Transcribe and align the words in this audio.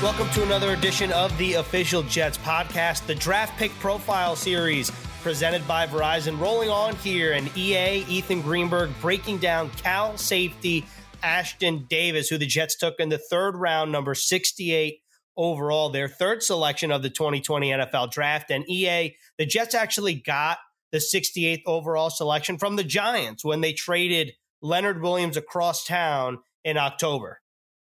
Welcome 0.00 0.30
to 0.30 0.44
another 0.44 0.74
edition 0.74 1.10
of 1.10 1.36
the 1.38 1.54
Official 1.54 2.04
Jets 2.04 2.38
podcast, 2.38 3.04
the 3.06 3.16
Draft 3.16 3.58
Pick 3.58 3.72
Profile 3.80 4.36
Series 4.36 4.92
presented 5.22 5.66
by 5.66 5.88
Verizon. 5.88 6.38
Rolling 6.38 6.70
on 6.70 6.94
here, 6.94 7.32
and 7.32 7.50
EA, 7.56 8.04
Ethan 8.08 8.40
Greenberg 8.42 8.90
breaking 9.00 9.38
down 9.38 9.70
Cal 9.70 10.16
safety 10.16 10.86
Ashtyn 11.24 11.88
Davis, 11.88 12.28
who 12.28 12.38
the 12.38 12.46
Jets 12.46 12.76
took 12.76 13.00
in 13.00 13.08
the 13.08 13.18
third 13.18 13.56
round, 13.56 13.90
number 13.90 14.14
68 14.14 15.00
overall, 15.36 15.90
their 15.90 16.06
third 16.06 16.44
selection 16.44 16.92
of 16.92 17.02
the 17.02 17.10
2020 17.10 17.70
NFL 17.70 18.12
draft. 18.12 18.52
And 18.52 18.70
EA, 18.70 19.16
the 19.36 19.46
Jets 19.46 19.74
actually 19.74 20.14
got 20.14 20.58
the 20.92 20.98
68th 20.98 21.62
overall 21.66 22.10
selection 22.10 22.56
from 22.56 22.76
the 22.76 22.84
Giants 22.84 23.44
when 23.44 23.62
they 23.62 23.72
traded 23.72 24.34
Leonard 24.62 25.02
Williams 25.02 25.36
across 25.36 25.84
town 25.84 26.38
in 26.62 26.76
October. 26.76 27.40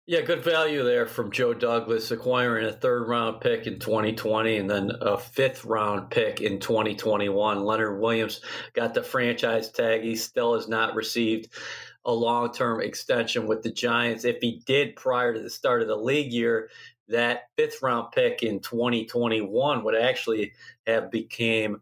Yeah, 0.10 0.21
good 0.21 0.44
value 0.44 0.84
there 0.84 1.05
from 1.05 1.31
Joe 1.31 1.54
Douglas 1.54 2.09
acquiring 2.09 2.66
a 2.66 2.73
third 2.73 3.08
round 3.08 3.41
pick 3.41 3.67
in 3.67 3.77
2020 3.77 4.58
and 4.58 4.67
then 4.67 4.91
a 5.02 5.20
fifth 5.20 5.63
round 5.66 6.09
pick 6.09 6.41
in 6.41 6.59
2021. 6.59 7.63
Leonard 7.63 8.02
Williams 8.02 8.41
got 8.73 8.95
the 8.95 9.03
franchise 9.03 9.70
tag. 9.70 10.02
He 10.02 10.16
still 10.16 10.55
has 10.55 10.67
not 10.67 10.95
received 10.95 11.53
a 12.05 12.12
long 12.12 12.52
term 12.52 12.81
extension 12.81 13.45
with 13.45 13.62
the 13.62 13.72
Giants. 13.72 14.26
If 14.26 14.38
he 14.41 14.64
did 14.66 14.95
prior 14.95 15.31
to 15.31 15.40
the 15.40 15.48
start 15.48 15.84
of 15.84 15.88
the 15.88 15.95
league 15.95 16.34
year, 16.34 16.72
that 17.08 17.50
fifth 17.55 17.84
round 17.84 18.12
pick 18.12 18.41
in 18.41 18.62
2021 18.62 19.84
would 19.84 19.95
actually 19.95 20.53
have 20.88 21.12
became 21.12 21.81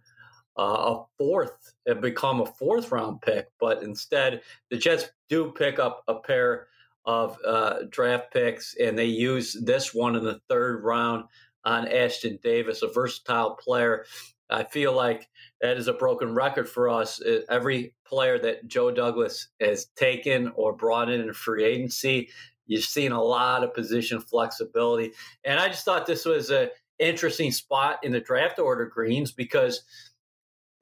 uh, 0.60 0.96
a 0.96 1.06
fourth, 1.18 1.76
have 1.88 2.02
become 2.02 2.42
a 2.42 2.46
fourth 2.46 2.92
round 2.92 3.22
pick. 3.22 3.48
But 3.58 3.84
instead, 3.84 4.42
the 4.70 4.76
Jets 4.76 5.06
do 5.30 5.54
pick 5.54 5.80
up 5.80 6.04
a 6.10 6.16
pair 6.16 6.68
of 7.08 7.40
uh, 7.46 7.80
draft 7.90 8.34
picks, 8.34 8.76
and 8.76 9.00
they 9.00 9.06
use 9.06 9.58
this 9.64 9.94
one 9.94 10.18
in 10.18 10.24
the 10.26 10.42
third 10.50 10.84
round 10.84 11.24
on 11.64 11.88
Ashtyn 11.88 12.42
Davis, 12.42 12.84
a 12.84 12.88
versatile 12.88 13.56
player. 13.56 14.06
I 14.50 14.66
feel 14.66 14.94
like 14.94 15.28
that 15.62 15.78
is 15.78 15.88
a 15.88 15.94
broken 15.94 16.36
record 16.36 16.70
for 16.70 16.90
us. 16.90 17.22
Uh, 17.22 17.40
every 17.50 17.96
player 18.06 18.38
that 18.40 18.68
Joe 18.68 18.92
Douglas 18.92 19.48
has 19.60 19.86
taken 19.96 20.52
or 20.56 20.74
brought 20.74 21.10
in 21.10 21.22
in 21.22 21.34
free 21.34 21.64
agency, 21.64 22.30
you've 22.66 22.84
seen 22.84 23.14
a 23.14 23.24
lot 23.24 23.64
of 23.64 23.74
position 23.74 24.20
flexibility. 24.20 25.14
And 25.46 25.60
I 25.60 25.68
just 25.68 25.86
thought 25.86 26.06
this 26.06 26.26
was 26.26 26.50
an 26.50 26.70
interesting 27.00 27.52
spot 27.52 28.00
in 28.04 28.12
the 28.12 28.20
draft 28.20 28.60
order, 28.60 28.86
Greens, 28.86 29.32
because 29.32 29.84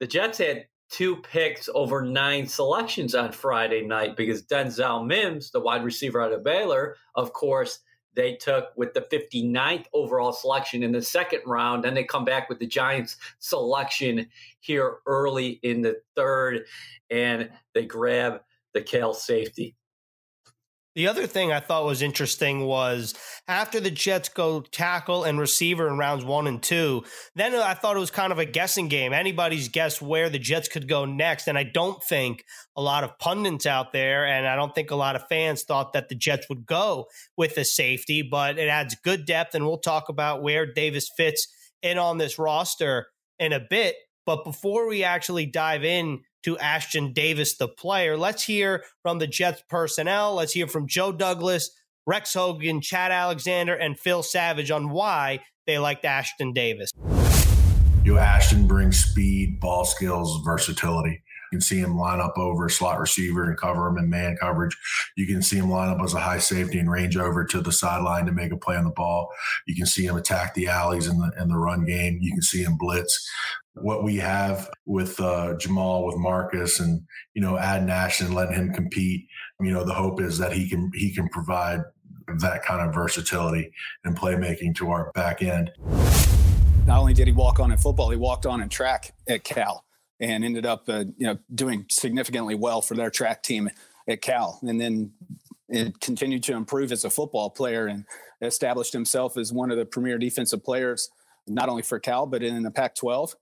the 0.00 0.06
Jets 0.06 0.38
had 0.38 0.66
two 0.88 1.16
picks 1.16 1.68
over 1.74 2.02
nine 2.02 2.46
selections 2.46 3.14
on 3.14 3.32
Friday 3.32 3.82
night 3.82 4.16
because 4.16 4.42
Denzel 4.42 5.06
Mims, 5.06 5.50
the 5.50 5.60
wide 5.60 5.84
receiver 5.84 6.20
out 6.20 6.32
of 6.32 6.44
Baylor, 6.44 6.96
of 7.14 7.32
course, 7.32 7.80
they 8.14 8.34
took 8.34 8.70
with 8.76 8.94
the 8.94 9.02
59th 9.02 9.84
overall 9.92 10.32
selection 10.32 10.82
in 10.82 10.90
the 10.90 11.02
second 11.02 11.42
round. 11.44 11.84
Then 11.84 11.94
they 11.94 12.04
come 12.04 12.24
back 12.24 12.48
with 12.48 12.58
the 12.58 12.66
Giants 12.66 13.16
selection 13.38 14.26
here 14.60 14.98
early 15.06 15.60
in 15.62 15.82
the 15.82 15.96
third, 16.16 16.64
and 17.10 17.50
they 17.74 17.84
grab 17.84 18.40
the 18.72 18.80
Cal 18.80 19.12
safety. 19.12 19.76
The 20.96 21.08
other 21.08 21.26
thing 21.26 21.52
I 21.52 21.60
thought 21.60 21.84
was 21.84 22.00
interesting 22.00 22.62
was 22.62 23.12
after 23.46 23.80
the 23.80 23.90
Jets 23.90 24.30
go 24.30 24.62
tackle 24.62 25.24
and 25.24 25.38
receiver 25.38 25.88
in 25.88 25.98
rounds 25.98 26.24
one 26.24 26.46
and 26.46 26.62
two, 26.62 27.04
then 27.34 27.54
I 27.54 27.74
thought 27.74 27.96
it 27.96 28.00
was 28.00 28.10
kind 28.10 28.32
of 28.32 28.38
a 28.38 28.46
guessing 28.46 28.88
game. 28.88 29.12
Anybody's 29.12 29.68
guess 29.68 30.00
where 30.00 30.30
the 30.30 30.38
Jets 30.38 30.68
could 30.68 30.88
go 30.88 31.04
next. 31.04 31.48
And 31.48 31.58
I 31.58 31.64
don't 31.64 32.02
think 32.02 32.46
a 32.76 32.80
lot 32.80 33.04
of 33.04 33.18
pundits 33.18 33.66
out 33.66 33.92
there, 33.92 34.26
and 34.26 34.48
I 34.48 34.56
don't 34.56 34.74
think 34.74 34.90
a 34.90 34.96
lot 34.96 35.16
of 35.16 35.28
fans 35.28 35.64
thought 35.64 35.92
that 35.92 36.08
the 36.08 36.14
Jets 36.14 36.48
would 36.48 36.64
go 36.64 37.08
with 37.36 37.58
a 37.58 37.64
safety, 37.66 38.22
but 38.22 38.58
it 38.58 38.68
adds 38.68 38.96
good 39.04 39.26
depth. 39.26 39.54
And 39.54 39.66
we'll 39.66 39.76
talk 39.76 40.08
about 40.08 40.42
where 40.42 40.64
Davis 40.64 41.10
fits 41.14 41.46
in 41.82 41.98
on 41.98 42.16
this 42.16 42.38
roster 42.38 43.08
in 43.38 43.52
a 43.52 43.60
bit. 43.60 43.96
But 44.24 44.44
before 44.44 44.88
we 44.88 45.04
actually 45.04 45.44
dive 45.44 45.84
in 45.84 46.22
to 46.46 46.56
Ashtyn 46.58 47.12
Davis, 47.12 47.56
the 47.56 47.66
player. 47.66 48.16
Let's 48.16 48.44
hear 48.44 48.84
from 49.02 49.18
the 49.18 49.26
Jets 49.26 49.64
personnel. 49.68 50.36
Let's 50.36 50.52
hear 50.52 50.68
from 50.68 50.86
Joe 50.86 51.10
Douglas, 51.10 51.72
Rex 52.06 52.34
Hogan, 52.34 52.80
Chad 52.80 53.10
Alexander, 53.10 53.74
and 53.74 53.98
Phil 53.98 54.22
Savage 54.22 54.70
on 54.70 54.90
why 54.90 55.40
they 55.66 55.80
liked 55.80 56.04
Ashtyn 56.04 56.54
Davis. 56.54 56.92
You 58.04 58.14
know, 58.14 58.20
Ashtyn 58.20 58.68
brings 58.68 58.96
speed, 59.04 59.58
ball 59.58 59.84
skills, 59.84 60.40
versatility. 60.44 61.20
You 61.56 61.60
can 61.60 61.62
see 61.62 61.78
him 61.78 61.96
line 61.96 62.20
up 62.20 62.36
over 62.36 62.68
slot 62.68 63.00
receiver 63.00 63.44
and 63.44 63.56
cover 63.56 63.86
him 63.88 63.98
in 63.98 64.10
man 64.10 64.36
coverage. 64.36 64.76
You 65.16 65.26
can 65.26 65.42
see 65.42 65.56
him 65.56 65.70
line 65.70 65.88
up 65.88 66.02
as 66.02 66.14
a 66.14 66.20
high 66.20 66.38
safety 66.38 66.78
and 66.78 66.90
range 66.90 67.16
over 67.16 67.44
to 67.44 67.60
the 67.60 67.72
sideline 67.72 68.26
to 68.26 68.32
make 68.32 68.52
a 68.52 68.56
play 68.56 68.76
on 68.76 68.84
the 68.84 68.90
ball. 68.90 69.28
You 69.66 69.74
can 69.74 69.86
see 69.86 70.04
him 70.04 70.16
attack 70.16 70.54
the 70.54 70.68
alleys 70.68 71.06
in 71.06 71.18
the 71.18 71.32
in 71.40 71.48
the 71.48 71.58
run 71.58 71.84
game. 71.84 72.18
You 72.20 72.32
can 72.32 72.42
see 72.42 72.62
him 72.62 72.76
blitz 72.76 73.28
what 73.74 74.02
we 74.02 74.16
have 74.16 74.70
with 74.86 75.20
uh, 75.20 75.54
Jamal, 75.58 76.06
with 76.06 76.16
Marcus, 76.16 76.80
and 76.80 77.02
you 77.34 77.42
know, 77.42 77.58
add 77.58 77.86
Nash 77.86 78.20
and 78.20 78.34
letting 78.34 78.54
him 78.54 78.72
compete. 78.72 79.26
You 79.60 79.70
know, 79.70 79.84
the 79.84 79.94
hope 79.94 80.20
is 80.20 80.38
that 80.38 80.52
he 80.52 80.68
can 80.68 80.90
he 80.94 81.14
can 81.14 81.28
provide 81.28 81.80
that 82.40 82.64
kind 82.64 82.86
of 82.86 82.94
versatility 82.94 83.72
and 84.04 84.16
playmaking 84.16 84.74
to 84.76 84.90
our 84.90 85.12
back 85.12 85.42
end. 85.42 85.70
Not 86.86 86.98
only 86.98 87.14
did 87.14 87.26
he 87.26 87.32
walk 87.32 87.60
on 87.60 87.72
in 87.72 87.78
football, 87.78 88.10
he 88.10 88.16
walked 88.16 88.46
on 88.46 88.60
in 88.60 88.68
track 88.68 89.12
at 89.28 89.44
Cal 89.44 89.85
and 90.20 90.44
ended 90.44 90.66
up, 90.66 90.88
uh, 90.88 91.04
you 91.16 91.26
know, 91.26 91.38
doing 91.54 91.86
significantly 91.90 92.54
well 92.54 92.82
for 92.82 92.94
their 92.94 93.10
track 93.10 93.42
team 93.42 93.70
at 94.08 94.22
Cal, 94.22 94.58
and 94.62 94.80
then 94.80 95.12
it 95.68 96.00
continued 96.00 96.44
to 96.44 96.54
improve 96.54 96.92
as 96.92 97.04
a 97.04 97.10
football 97.10 97.50
player 97.50 97.86
and 97.86 98.04
established 98.40 98.92
himself 98.92 99.36
as 99.36 99.52
one 99.52 99.70
of 99.70 99.76
the 99.76 99.84
premier 99.84 100.18
defensive 100.18 100.62
players, 100.62 101.10
not 101.46 101.68
only 101.68 101.82
for 101.82 101.98
Cal 101.98 102.26
but 102.26 102.42
in 102.42 102.62
the 102.62 102.70
Pac-12 102.70 103.34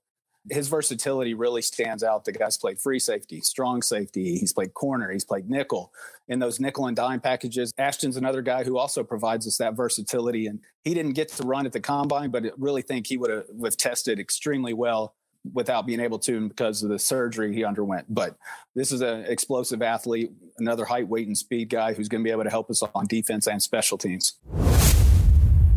his 0.49 0.67
versatility 0.67 1.33
really 1.33 1.61
stands 1.61 2.03
out. 2.03 2.25
The 2.25 2.31
guy's 2.31 2.57
played 2.57 2.79
free 2.79 2.99
safety, 2.99 3.41
strong 3.41 3.81
safety. 3.81 4.37
He's 4.37 4.53
played 4.53 4.73
corner. 4.73 5.11
He's 5.11 5.25
played 5.25 5.49
nickel. 5.49 5.91
In 6.27 6.39
those 6.39 6.59
nickel 6.59 6.87
and 6.87 6.95
dime 6.95 7.19
packages, 7.19 7.73
Ashtyn's 7.79 8.17
another 8.17 8.41
guy 8.41 8.63
who 8.63 8.77
also 8.77 9.03
provides 9.03 9.47
us 9.47 9.57
that 9.57 9.75
versatility. 9.75 10.47
And 10.47 10.59
he 10.83 10.93
didn't 10.93 11.13
get 11.13 11.29
to 11.29 11.43
run 11.43 11.65
at 11.65 11.73
the 11.73 11.79
combine, 11.79 12.29
but 12.29 12.45
I 12.45 12.51
really 12.57 12.81
think 12.81 13.07
he 13.07 13.17
would 13.17 13.31
have, 13.31 13.45
have 13.63 13.77
tested 13.77 14.19
extremely 14.19 14.73
well 14.73 15.15
without 15.53 15.85
being 15.85 15.99
able 15.99 16.19
to 16.19 16.47
because 16.47 16.83
of 16.83 16.89
the 16.89 16.99
surgery 16.99 17.53
he 17.53 17.63
underwent. 17.63 18.05
But 18.13 18.35
this 18.75 18.91
is 18.91 19.01
an 19.01 19.25
explosive 19.25 19.81
athlete, 19.81 20.31
another 20.57 20.85
height, 20.85 21.07
weight, 21.07 21.27
and 21.27 21.37
speed 21.37 21.69
guy 21.69 21.93
who's 21.93 22.07
going 22.07 22.21
to 22.21 22.27
be 22.27 22.31
able 22.31 22.43
to 22.43 22.49
help 22.49 22.69
us 22.69 22.81
on 22.81 23.07
defense 23.07 23.47
and 23.47 23.61
special 23.61 23.97
teams. 23.97 24.39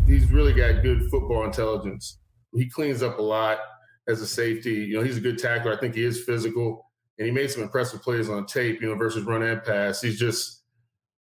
He's 0.07 0.29
really 0.31 0.53
got 0.53 0.81
good 0.81 1.09
football 1.09 1.45
intelligence. 1.45 2.17
He 2.53 2.69
cleans 2.69 3.03
up 3.03 3.19
a 3.19 3.21
lot 3.21 3.59
as 4.07 4.21
a 4.21 4.27
safety. 4.27 4.73
You 4.73 4.97
know, 4.97 5.03
he's 5.03 5.17
a 5.17 5.21
good 5.21 5.37
tackler. 5.37 5.73
I 5.73 5.77
think 5.77 5.93
he 5.95 6.03
is 6.03 6.23
physical, 6.23 6.85
and 7.17 7.27
he 7.27 7.31
made 7.31 7.51
some 7.51 7.61
impressive 7.61 8.01
plays 8.01 8.27
on 8.29 8.45
tape. 8.47 8.81
You 8.81 8.89
know, 8.89 8.95
versus 8.95 9.23
run 9.23 9.43
and 9.43 9.63
pass. 9.63 10.01
He's 10.01 10.19
just 10.19 10.63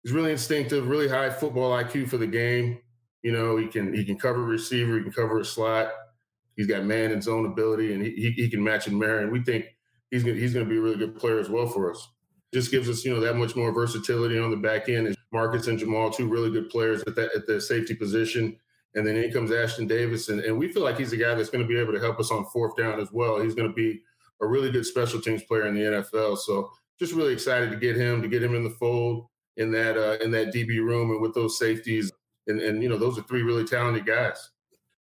he's 0.02 0.12
really 0.12 0.30
instinctive, 0.30 0.86
really 0.86 1.08
high 1.08 1.30
football 1.30 1.72
IQ 1.72 2.08
for 2.08 2.16
the 2.16 2.28
game. 2.28 2.78
You 3.22 3.32
know, 3.32 3.56
he 3.56 3.66
can 3.66 3.92
he 3.92 4.04
can 4.04 4.16
cover 4.16 4.42
a 4.42 4.46
receiver, 4.46 4.98
he 4.98 5.02
can 5.02 5.12
cover 5.12 5.40
a 5.40 5.44
slot. 5.44 5.90
He's 6.56 6.66
got 6.66 6.84
man 6.84 7.12
and 7.12 7.22
zone 7.22 7.46
ability, 7.46 7.92
and 7.92 8.02
he, 8.02 8.32
he, 8.34 8.48
can 8.48 8.64
match 8.64 8.86
and 8.86 8.98
marry. 8.98 9.22
And 9.22 9.32
we 9.32 9.42
think 9.42 9.66
he's 10.10 10.24
gonna, 10.24 10.36
he's 10.36 10.54
going 10.54 10.64
to 10.64 10.70
be 10.70 10.78
a 10.78 10.80
really 10.80 10.96
good 10.96 11.16
player 11.16 11.38
as 11.38 11.50
well 11.50 11.66
for 11.66 11.90
us. 11.90 12.08
Just 12.54 12.70
gives 12.70 12.88
us 12.88 13.04
you 13.04 13.12
know 13.12 13.20
that 13.20 13.36
much 13.36 13.54
more 13.54 13.72
versatility 13.72 14.38
on 14.38 14.50
the 14.50 14.56
back 14.56 14.88
end. 14.88 15.06
And 15.08 15.16
Marcus 15.32 15.66
and 15.66 15.78
Jamal, 15.78 16.10
two 16.10 16.28
really 16.28 16.50
good 16.50 16.70
players 16.70 17.02
at 17.06 17.14
that 17.16 17.34
at 17.34 17.46
the 17.46 17.60
safety 17.60 17.94
position. 17.94 18.56
And 18.94 19.06
then 19.06 19.16
in 19.16 19.30
comes 19.30 19.50
Ashtyn 19.50 19.86
Davis, 19.86 20.30
and, 20.30 20.40
and 20.40 20.58
we 20.58 20.72
feel 20.72 20.82
like 20.82 20.96
he's 20.96 21.12
a 21.12 21.18
guy 21.18 21.34
that's 21.34 21.50
going 21.50 21.62
to 21.62 21.68
be 21.68 21.78
able 21.78 21.92
to 21.92 22.00
help 22.00 22.18
us 22.18 22.30
on 22.30 22.46
fourth 22.46 22.76
down 22.76 22.98
as 22.98 23.12
well. 23.12 23.38
He's 23.38 23.54
going 23.54 23.68
to 23.68 23.74
be 23.74 24.00
a 24.40 24.46
really 24.46 24.70
good 24.70 24.86
special 24.86 25.20
teams 25.20 25.42
player 25.42 25.66
in 25.66 25.74
the 25.74 25.82
NFL. 25.82 26.38
So 26.38 26.70
just 26.98 27.12
really 27.12 27.34
excited 27.34 27.70
to 27.70 27.76
get 27.76 27.96
him 27.96 28.22
to 28.22 28.28
get 28.28 28.42
him 28.42 28.54
in 28.54 28.64
the 28.64 28.70
fold 28.70 29.26
in 29.56 29.70
that 29.72 29.96
uh, 29.96 30.16
in 30.24 30.30
that 30.30 30.54
DB 30.54 30.78
room 30.78 31.10
and 31.10 31.20
with 31.20 31.34
those 31.34 31.58
safeties. 31.58 32.10
And, 32.46 32.60
and 32.60 32.82
you 32.82 32.88
know 32.88 32.96
those 32.96 33.18
are 33.18 33.22
three 33.22 33.42
really 33.42 33.64
talented 33.64 34.06
guys. 34.06 34.50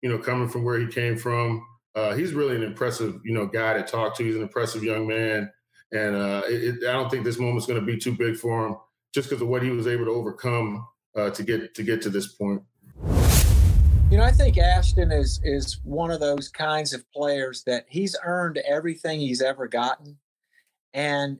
You 0.03 0.09
know, 0.09 0.19
coming 0.19 0.49
from 0.49 0.63
where 0.63 0.77
he 0.77 0.85
came 0.85 1.17
from, 1.17 1.65
uh, 1.95 2.13
he's 2.13 2.33
really 2.33 2.55
an 2.55 2.63
impressive 2.63 3.19
you 3.23 3.33
know 3.33 3.47
guy 3.47 3.73
to 3.73 3.81
talk 3.81 4.15
to. 4.17 4.23
He's 4.23 4.35
an 4.35 4.43
impressive 4.43 4.83
young 4.83 5.07
man, 5.07 5.51
and 5.91 6.15
uh, 6.15 6.43
it, 6.45 6.87
I 6.87 6.91
don't 6.91 7.09
think 7.09 7.23
this 7.23 7.39
moment's 7.39 7.65
going 7.65 7.79
to 7.79 7.85
be 7.85 7.97
too 7.97 8.15
big 8.15 8.35
for 8.35 8.67
him 8.67 8.75
just 9.15 9.29
because 9.29 9.41
of 9.41 9.47
what 9.47 9.63
he 9.63 9.71
was 9.71 9.87
able 9.87 10.05
to 10.05 10.11
overcome 10.11 10.85
uh, 11.15 11.31
to 11.31 11.43
get 11.43 11.73
to 11.73 11.83
get 11.83 12.01
to 12.03 12.09
this 12.09 12.27
point. 12.27 12.61
You 14.13 14.19
know, 14.19 14.25
I 14.25 14.31
think 14.31 14.57
Ashtyn 14.57 15.11
is 15.11 15.39
is 15.43 15.79
one 15.83 16.11
of 16.11 16.19
those 16.19 16.49
kinds 16.49 16.93
of 16.93 17.09
players 17.11 17.63
that 17.65 17.85
he's 17.87 18.15
earned 18.23 18.57
everything 18.57 19.19
he's 19.19 19.41
ever 19.41 19.67
gotten. 19.67 20.19
And 20.93 21.39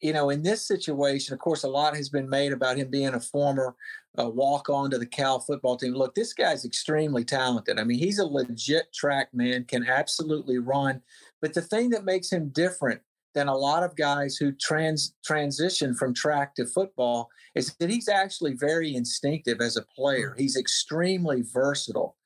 you 0.00 0.12
know, 0.12 0.30
in 0.30 0.42
this 0.42 0.66
situation, 0.66 1.34
of 1.34 1.40
course, 1.40 1.62
a 1.62 1.68
lot 1.68 1.96
has 1.96 2.08
been 2.08 2.28
made 2.28 2.52
about 2.52 2.76
him 2.76 2.90
being 2.90 3.14
a 3.14 3.20
former 3.20 3.74
uh, 4.18 4.28
walk 4.28 4.68
on 4.68 4.90
to 4.90 4.98
the 4.98 5.06
Cal 5.06 5.40
football 5.40 5.76
team. 5.76 5.94
Look, 5.94 6.14
this 6.14 6.32
guy's 6.32 6.64
extremely 6.64 7.24
talented. 7.24 7.78
I 7.78 7.84
mean, 7.84 7.98
he's 7.98 8.18
a 8.18 8.24
legit 8.24 8.92
track 8.92 9.28
man, 9.32 9.64
can 9.64 9.86
absolutely 9.86 10.58
run. 10.58 11.02
But 11.40 11.54
the 11.54 11.62
thing 11.62 11.90
that 11.90 12.04
makes 12.04 12.30
him 12.30 12.48
different 12.48 13.00
than 13.34 13.48
a 13.48 13.56
lot 13.56 13.82
of 13.82 13.94
guys 13.94 14.36
who 14.36 14.52
trans 14.52 15.14
transition 15.24 15.94
from 15.94 16.14
track 16.14 16.54
to 16.56 16.66
football 16.66 17.28
is 17.54 17.74
that 17.76 17.90
he's 17.90 18.08
actually 18.08 18.54
very 18.54 18.94
instinctive 18.94 19.60
as 19.60 19.76
a 19.76 19.86
player. 19.94 20.34
He's 20.36 20.56
extremely 20.56 21.42
versatile. 21.42 22.16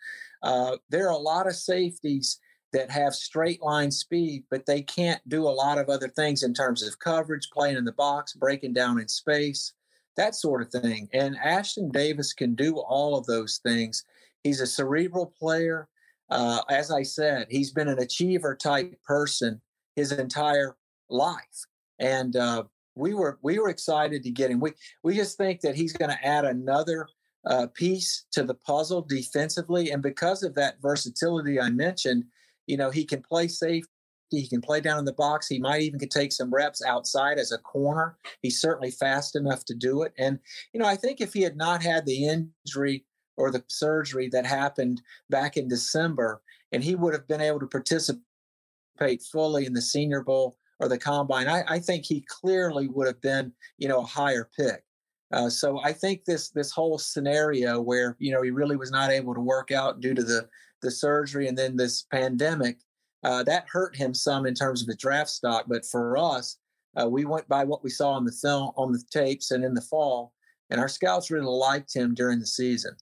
Uh, 0.42 0.76
there 0.90 1.06
are 1.06 1.12
a 1.12 1.16
lot 1.16 1.46
of 1.46 1.54
safeties 1.54 2.38
that 2.74 2.90
have 2.90 3.14
straight 3.14 3.62
line 3.62 3.90
speed, 3.90 4.42
but 4.50 4.66
they 4.66 4.82
can't 4.82 5.26
do 5.28 5.44
a 5.44 5.48
lot 5.48 5.78
of 5.78 5.88
other 5.88 6.08
things 6.08 6.42
in 6.42 6.52
terms 6.52 6.82
of 6.82 6.98
coverage, 6.98 7.48
playing 7.52 7.76
in 7.76 7.84
the 7.84 7.92
box, 7.92 8.34
breaking 8.34 8.74
down 8.74 9.00
in 9.00 9.06
space, 9.06 9.72
that 10.16 10.34
sort 10.34 10.60
of 10.60 10.82
thing. 10.82 11.08
And 11.12 11.36
Ashtyn 11.38 11.92
Davis 11.92 12.32
can 12.32 12.56
do 12.56 12.76
all 12.76 13.16
of 13.16 13.26
those 13.26 13.60
things. 13.62 14.04
He's 14.42 14.60
a 14.60 14.66
cerebral 14.66 15.32
player. 15.38 15.88
Uh, 16.30 16.62
as 16.68 16.90
I 16.90 17.04
said, 17.04 17.46
he's 17.48 17.70
been 17.70 17.88
an 17.88 18.00
achiever 18.00 18.56
type 18.56 19.00
person 19.06 19.60
his 19.94 20.10
entire 20.10 20.76
life, 21.08 21.66
and 22.00 22.34
uh, 22.34 22.64
we 22.96 23.14
were 23.14 23.38
we 23.42 23.60
were 23.60 23.68
excited 23.68 24.24
to 24.24 24.30
get 24.30 24.50
him. 24.50 24.58
We 24.58 24.72
we 25.04 25.14
just 25.14 25.36
think 25.36 25.60
that 25.60 25.76
he's 25.76 25.92
going 25.92 26.10
to 26.10 26.26
add 26.26 26.44
another 26.44 27.06
uh, 27.46 27.68
piece 27.68 28.24
to 28.32 28.42
the 28.42 28.54
puzzle 28.54 29.02
defensively, 29.02 29.90
and 29.90 30.02
because 30.02 30.42
of 30.42 30.54
that 30.54 30.80
versatility 30.80 31.60
I 31.60 31.70
mentioned, 31.70 32.24
you 32.66 32.76
know 32.76 32.90
he 32.90 33.04
can 33.04 33.22
play 33.22 33.48
safe. 33.48 33.84
He 34.30 34.48
can 34.48 34.60
play 34.60 34.80
down 34.80 34.98
in 34.98 35.04
the 35.04 35.12
box. 35.12 35.46
He 35.46 35.58
might 35.58 35.82
even 35.82 36.00
could 36.00 36.10
take 36.10 36.32
some 36.32 36.52
reps 36.52 36.82
outside 36.84 37.38
as 37.38 37.52
a 37.52 37.58
corner. 37.58 38.16
He's 38.42 38.60
certainly 38.60 38.90
fast 38.90 39.36
enough 39.36 39.64
to 39.66 39.74
do 39.74 40.02
it. 40.02 40.12
And 40.18 40.38
you 40.72 40.80
know, 40.80 40.86
I 40.86 40.96
think 40.96 41.20
if 41.20 41.32
he 41.32 41.42
had 41.42 41.56
not 41.56 41.82
had 41.82 42.06
the 42.06 42.26
injury 42.26 43.04
or 43.36 43.50
the 43.50 43.64
surgery 43.68 44.28
that 44.32 44.46
happened 44.46 45.02
back 45.30 45.56
in 45.56 45.68
December, 45.68 46.40
and 46.72 46.82
he 46.82 46.94
would 46.94 47.14
have 47.14 47.28
been 47.28 47.40
able 47.40 47.60
to 47.60 47.66
participate 47.66 48.22
fully 49.30 49.66
in 49.66 49.72
the 49.72 49.82
Senior 49.82 50.22
Bowl 50.22 50.56
or 50.80 50.88
the 50.88 50.98
Combine, 50.98 51.48
I, 51.48 51.64
I 51.68 51.78
think 51.78 52.04
he 52.04 52.24
clearly 52.28 52.88
would 52.88 53.06
have 53.06 53.20
been, 53.20 53.52
you 53.78 53.88
know, 53.88 54.00
a 54.00 54.06
higher 54.06 54.48
pick. 54.56 54.84
Uh, 55.32 55.50
so 55.50 55.80
I 55.82 55.92
think 55.92 56.24
this 56.24 56.50
this 56.50 56.70
whole 56.70 56.96
scenario 56.96 57.80
where 57.80 58.16
you 58.20 58.30
know 58.32 58.42
he 58.42 58.50
really 58.50 58.76
was 58.76 58.90
not 58.90 59.10
able 59.10 59.34
to 59.34 59.40
work 59.40 59.72
out 59.72 60.00
due 60.00 60.14
to 60.14 60.22
the 60.22 60.48
the 60.84 60.90
surgery 60.90 61.48
and 61.48 61.58
then 61.58 61.76
this 61.76 62.02
pandemic 62.02 62.78
uh, 63.24 63.42
that 63.42 63.64
hurt 63.68 63.96
him 63.96 64.14
some 64.14 64.46
in 64.46 64.54
terms 64.54 64.82
of 64.82 64.86
the 64.86 64.94
draft 64.94 65.30
stock. 65.30 65.64
But 65.66 65.84
for 65.84 66.16
us, 66.16 66.58
uh, 66.96 67.08
we 67.08 67.24
went 67.24 67.48
by 67.48 67.64
what 67.64 67.82
we 67.82 67.90
saw 67.90 68.10
on 68.10 68.24
the 68.24 68.32
film 68.32 68.70
on 68.76 68.92
the 68.92 69.02
tapes 69.10 69.50
and 69.50 69.64
in 69.64 69.74
the 69.74 69.80
fall, 69.80 70.32
and 70.70 70.78
our 70.78 70.88
scouts 70.88 71.30
really 71.30 71.46
liked 71.46 71.94
him 71.94 72.14
during 72.14 72.38
the 72.38 72.46
season. 72.46 72.94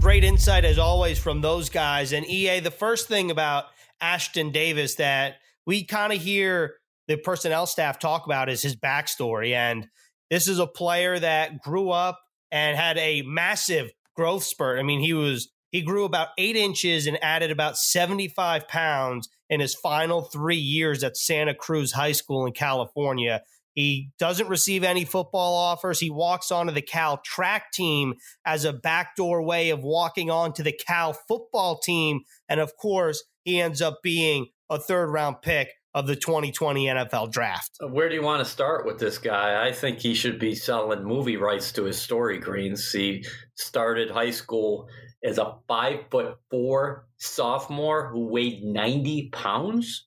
Great 0.00 0.24
insight 0.24 0.64
as 0.64 0.78
always 0.78 1.18
from 1.18 1.42
those 1.42 1.68
guys. 1.68 2.12
And 2.12 2.26
EA, 2.26 2.60
the 2.60 2.70
first 2.70 3.06
thing 3.06 3.30
about 3.30 3.66
Ashtyn 4.02 4.50
Davis 4.50 4.94
that 4.94 5.36
we 5.66 5.84
kind 5.84 6.12
of 6.12 6.20
hear 6.20 6.76
the 7.06 7.16
personnel 7.16 7.66
staff 7.66 7.98
talk 7.98 8.24
about 8.24 8.48
is 8.48 8.62
his 8.62 8.74
backstory. 8.74 9.52
And 9.52 9.88
this 10.30 10.48
is 10.48 10.58
a 10.58 10.66
player 10.66 11.18
that 11.18 11.60
grew 11.60 11.90
up 11.90 12.18
and 12.50 12.78
had 12.78 12.96
a 12.96 13.22
massive 13.22 13.90
growth 14.16 14.44
spurt. 14.44 14.78
I 14.78 14.82
mean, 14.82 15.00
he 15.00 15.12
was 15.12 15.52
he 15.70 15.82
grew 15.82 16.04
about 16.04 16.28
eight 16.38 16.56
inches 16.56 17.06
and 17.06 17.22
added 17.22 17.50
about 17.50 17.76
75 17.76 18.68
pounds 18.68 19.28
in 19.48 19.60
his 19.60 19.74
final 19.74 20.22
three 20.22 20.56
years 20.56 21.04
at 21.04 21.16
Santa 21.16 21.54
Cruz 21.54 21.92
High 21.92 22.12
School 22.12 22.46
in 22.46 22.52
California. 22.52 23.42
He 23.74 24.10
doesn't 24.18 24.48
receive 24.48 24.82
any 24.82 25.04
football 25.04 25.54
offers. 25.54 26.00
He 26.00 26.10
walks 26.10 26.50
onto 26.50 26.72
the 26.72 26.82
Cal 26.82 27.18
track 27.24 27.72
team 27.72 28.14
as 28.44 28.64
a 28.64 28.72
backdoor 28.72 29.42
way 29.42 29.70
of 29.70 29.80
walking 29.82 30.30
onto 30.30 30.62
the 30.62 30.72
Cal 30.72 31.12
football 31.12 31.78
team. 31.78 32.20
And 32.48 32.60
of 32.60 32.76
course, 32.76 33.22
he 33.44 33.60
ends 33.60 33.80
up 33.80 34.00
being 34.02 34.48
a 34.68 34.78
third 34.78 35.10
round 35.10 35.36
pick 35.42 35.70
of 35.94 36.06
the 36.06 36.14
2020 36.16 36.86
NFL 36.86 37.32
draft. 37.32 37.76
Where 37.80 38.08
do 38.08 38.14
you 38.14 38.22
want 38.22 38.44
to 38.44 38.50
start 38.50 38.86
with 38.86 38.98
this 38.98 39.18
guy? 39.18 39.66
I 39.66 39.72
think 39.72 39.98
he 39.98 40.14
should 40.14 40.38
be 40.38 40.54
selling 40.54 41.04
movie 41.04 41.36
rights 41.36 41.72
to 41.72 41.84
his 41.84 42.00
story, 42.00 42.38
Greens. 42.38 42.90
He 42.92 43.24
started 43.56 44.10
high 44.10 44.30
school 44.30 44.88
as 45.22 45.38
a 45.38 45.56
five 45.68 46.00
foot 46.10 46.36
four 46.50 47.06
sophomore 47.16 48.08
who 48.08 48.26
weighed 48.26 48.64
90 48.64 49.30
pounds. 49.30 50.06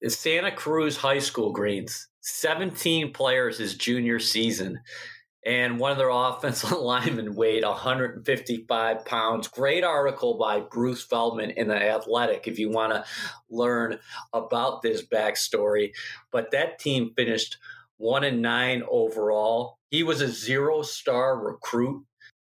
The 0.00 0.10
Santa 0.10 0.50
Cruz 0.50 0.96
High 0.96 1.20
School 1.20 1.52
Greens 1.52 2.08
17 2.22 3.12
players 3.12 3.58
his 3.58 3.76
junior 3.76 4.18
season. 4.18 4.80
And 5.44 5.80
one 5.80 5.90
of 5.90 5.98
their 5.98 6.08
offensive 6.12 6.72
linemen 6.72 7.34
weighed 7.34 7.64
155 7.64 9.04
pounds. 9.04 9.48
Great 9.48 9.84
article 9.84 10.38
by 10.38 10.60
Bruce 10.60 11.04
Feldman 11.04 11.50
in 11.50 11.68
The 11.68 11.76
Athletic 11.76 12.46
if 12.46 12.58
you 12.58 12.70
want 12.70 12.92
to 12.92 13.04
learn 13.50 13.98
about 14.32 14.82
this 14.82 15.04
backstory. 15.04 15.92
But 16.30 16.52
that 16.52 16.78
team 16.78 17.12
finished 17.16 17.58
one 17.96 18.24
and 18.24 18.42
nine 18.42 18.82
overall. 18.88 19.78
He 19.90 20.02
was 20.02 20.20
a 20.20 20.28
zero 20.28 20.82
star 20.82 21.38
recruit, 21.38 22.04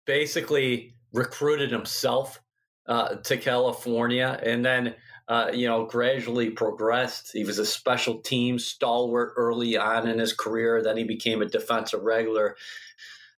basically 0.07 0.94
recruited 1.15 1.71
himself 1.71 2.43
uh, 2.87 3.15
to 3.17 3.39
California. 3.39 4.39
And 4.43 4.63
then 4.65 4.95
uh, 5.29 5.51
you 5.53 5.67
know, 5.67 5.87
gradually 5.87 6.51
progressed. 6.51 7.33
He 7.33 7.45
was 7.45 7.59
a 7.59 7.65
special 7.65 8.19
team 8.19 8.59
stalwart 8.59 9.33
early 9.37 9.77
on 9.77 10.07
in 10.07 10.19
his 10.19 10.33
career. 10.33 10.83
Then 10.83 10.97
he 10.97 11.05
became 11.05 11.41
a 11.41 11.47
defensive 11.47 12.03
regular. 12.03 12.57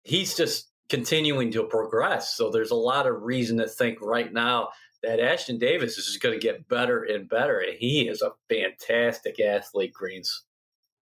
He's 0.04 0.36
just 0.36 0.72
continuing 0.89 1.51
to 1.51 1.63
progress. 1.63 2.36
So 2.36 2.50
there's 2.50 2.72
a 2.72 2.75
lot 2.75 3.07
of 3.07 3.22
reason 3.22 3.57
to 3.57 3.68
think 3.68 4.01
right 4.01 4.31
now 4.31 4.69
that 5.04 5.19
Ashtyn 5.19 5.60
Davis 5.60 5.98
is 5.98 6.18
going 6.18 6.33
to 6.33 6.44
get 6.44 6.68
better 6.68 7.04
and 7.04 7.30
better. 7.30 7.60
And 7.60 7.78
he 7.78 8.07
is 8.07 8.21
a 8.21 8.31
fantastic 8.50 9.39
athlete, 9.39 9.94
Greens. 9.94 10.44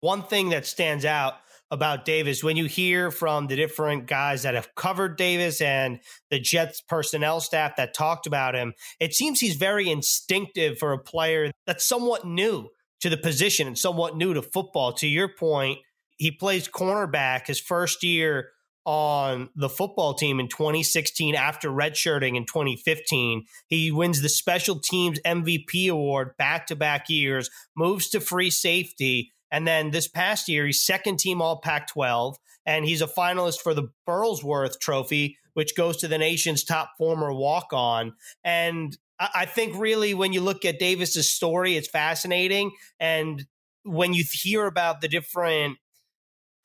One 0.02 0.24
thing 0.24 0.50
that 0.50 0.66
stands 0.66 1.06
out 1.06 1.38
about 1.76 2.06
Davis 2.06 2.44
when 2.44 2.58
you 2.58 2.66
hear 2.66 3.12
from 3.12 3.46
the 3.46 3.56
different 3.56 4.08
guys 4.08 4.42
that 4.42 4.56
have 4.56 4.74
covered 4.74 5.18
Davis 5.18 5.62
and 5.62 6.00
the 6.32 6.40
Jets 6.40 6.82
personnel 6.82 7.40
staff 7.40 7.76
that 7.76 7.94
talked 7.94 8.26
about 8.26 8.56
him. 8.56 8.74
It 9.00 9.14
seems 9.14 9.40
he's 9.40 9.56
very 9.56 9.90
instinctive 9.90 10.80
for 10.80 10.94
a 10.94 10.98
player 10.98 11.52
that's 11.68 11.86
somewhat 11.86 12.26
new 12.26 12.70
to 13.02 13.10
the 13.10 13.18
position 13.18 13.68
and 13.68 13.78
somewhat 13.78 14.18
new 14.18 14.34
to 14.34 14.42
football. 14.42 14.94
To 14.94 15.08
your 15.08 15.30
point, 15.30 15.78
he 16.18 16.32
plays 16.32 16.68
cornerback 16.68 17.46
his 17.46 17.60
first 17.60 18.04
year 18.04 18.50
on 18.86 19.50
the 19.56 19.70
football 19.70 20.14
team 20.14 20.40
in 20.40 20.48
2016 20.48 21.36
after 21.36 21.70
redshirting 21.70 22.36
in 22.36 22.46
2015. 22.46 23.46
He 23.68 23.92
wins 23.92 24.22
the 24.22 24.30
special 24.30 24.80
teams 24.80 25.20
MVP 25.26 25.90
award 25.90 26.38
back 26.38 26.68
to 26.68 26.76
back 26.76 27.10
years, 27.10 27.50
moves 27.76 28.10
to 28.10 28.20
free 28.20 28.52
safety, 28.52 29.34
and 29.56 29.66
then 29.66 29.92
this 29.92 30.10
past 30.10 30.50
year, 30.50 30.66
he's 30.66 30.84
second 30.84 31.18
team 31.18 31.42
All 31.42 31.62
Pac 31.62 31.88
12, 31.88 32.36
and 32.66 32.84
he's 32.84 33.02
a 33.02 33.08
finalist 33.08 33.62
for 33.62 33.74
the 33.74 33.88
Burlsworth 34.06 34.82
Trophy, 34.82 35.38
which 35.54 35.78
goes 35.78 35.96
to 35.98 36.10
the 36.10 36.18
nation's 36.18 36.66
top 36.66 36.90
former 36.98 37.34
walk 37.34 37.68
on. 37.72 38.12
And 38.44 38.98
I 39.18 39.46
think 39.46 39.78
really 39.78 40.14
when 40.14 40.34
you 40.34 40.42
look 40.42 40.66
at 40.66 40.78
Davis's 40.78 41.34
story, 41.34 41.78
it's 41.78 41.88
fascinating. 41.88 42.74
And 43.00 43.46
when 43.84 44.14
you 44.14 44.26
hear 44.30 44.66
about 44.66 45.00
the 45.00 45.08
different 45.08 45.78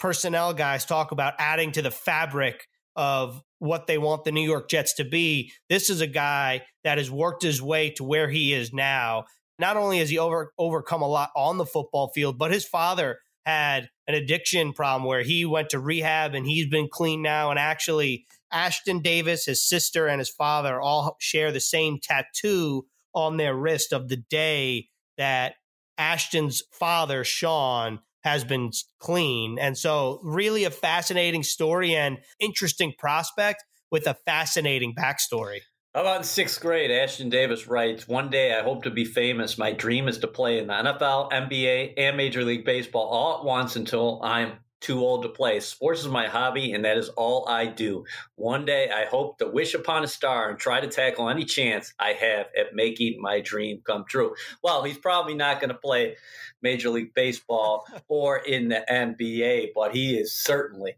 personnel 0.00 0.53
guys 0.53 0.85
talk 0.85 1.12
about 1.12 1.35
adding 1.38 1.71
to 1.71 1.83
the 1.83 1.93
fabric 1.93 2.67
of 2.97 3.41
what 3.61 3.87
they 3.87 3.99
want 3.99 4.25
the 4.25 4.33
New 4.33 4.41
York 4.49 4.69
Jets 4.69 4.95
to 4.95 5.05
be, 5.05 5.53
this 5.69 5.91
is 5.91 6.00
a 6.00 6.09
guy 6.09 6.62
that 6.83 6.99
has 6.99 7.09
worked 7.09 7.45
his 7.45 7.62
way 7.62 7.91
to 7.91 8.03
where 8.03 8.29
he 8.29 8.53
is 8.53 8.73
now 8.73 9.26
not 9.61 9.76
only 9.76 9.99
has 9.99 10.11
he 10.11 10.19
over, 10.19 10.52
overcome 10.59 11.02
a 11.02 11.09
lot 11.09 11.31
on 11.37 11.59
the 11.59 11.67
football 11.67 12.09
field, 12.09 12.38
but 12.38 12.50
his 12.50 12.64
father 12.64 13.19
had 13.47 13.88
an 14.07 14.14
addiction 14.14 14.73
problem 14.73 15.05
where 15.05 15.23
he 15.23 15.45
went 15.45 15.71
to 15.71 15.79
rehab 15.79 16.35
and 16.35 16.47
he's 16.47 16.67
been 16.67 16.88
clean 16.90 17.23
now. 17.23 17.50
And 17.50 17.59
actually, 17.59 18.26
Ashtyn 18.52 19.02
Davis, 19.02 19.47
his 19.47 19.67
sister, 19.67 20.07
and 20.07 20.19
his 20.19 20.31
father 20.31 20.81
all 20.81 21.17
share 21.21 21.52
the 21.52 21.61
same 21.61 21.99
tattoo 22.02 22.87
on 23.14 23.37
their 23.37 23.55
wrist 23.55 23.93
of 23.93 24.09
the 24.09 24.17
day 24.17 24.88
that 25.17 25.55
Ashtyn's 25.99 26.62
father, 26.73 27.25
Sean, 27.25 28.00
has 28.23 28.45
been 28.45 28.71
clean. 28.99 29.59
And 29.59 29.76
so, 29.76 30.21
really, 30.23 30.64
a 30.64 30.71
fascinating 30.71 31.43
story 31.43 31.95
and 31.95 32.19
interesting 32.38 32.93
prospect 32.99 33.64
with 33.90 34.07
a 34.07 34.14
fascinating 34.26 34.95
backstory. 34.95 35.61
How 35.92 36.02
about 36.02 36.18
in 36.18 36.25
sixth 36.25 36.61
grade? 36.61 36.92
Ashtyn 36.92 37.30
Davis 37.30 37.66
writes 37.66 38.06
One 38.06 38.30
day 38.30 38.56
I 38.56 38.62
hope 38.62 38.85
to 38.85 38.90
be 38.90 39.04
famous. 39.04 39.59
My 39.59 39.73
dream 39.73 40.06
is 40.06 40.18
to 40.18 40.28
play 40.28 40.59
in 40.59 40.68
the 40.68 40.73
NFL, 40.73 41.32
NBA, 41.32 41.94
and 41.97 42.16
Major 42.16 42.44
League 42.44 42.64
Baseball 42.64 43.09
all 43.09 43.38
at 43.38 43.44
once 43.44 43.75
until 43.75 44.20
I'm 44.23 44.52
too 44.78 45.00
old 45.00 45.25
to 45.25 45.28
play. 45.28 45.59
Sports 45.59 46.02
is 46.02 46.06
my 46.06 46.28
hobby, 46.28 46.75
and 46.75 46.85
that 46.85 46.97
is 46.97 47.09
all 47.09 47.44
I 47.49 47.66
do. 47.66 48.04
One 48.37 48.64
day 48.64 48.88
I 48.88 49.06
hope 49.06 49.38
to 49.38 49.49
wish 49.49 49.75
upon 49.75 50.04
a 50.04 50.06
star 50.06 50.49
and 50.49 50.61
try 50.61 50.78
to 50.78 50.87
tackle 50.87 51.28
any 51.28 51.44
chance 51.44 51.92
I 51.99 52.12
have 52.12 52.47
at 52.56 52.73
making 52.73 53.20
my 53.20 53.40
dream 53.40 53.80
come 53.85 54.04
true. 54.09 54.37
Well, 54.62 54.85
he's 54.85 54.97
probably 54.97 55.35
not 55.35 55.59
going 55.61 55.70
to 55.70 55.75
play 55.75 56.14
Major 56.62 56.90
League 56.90 57.14
Baseball 57.14 57.85
or 58.09 58.37
in 58.37 58.68
the 58.68 58.85
NBA, 58.88 59.70
but 59.75 59.92
he 59.92 60.16
is 60.16 60.32
certainly 60.32 60.94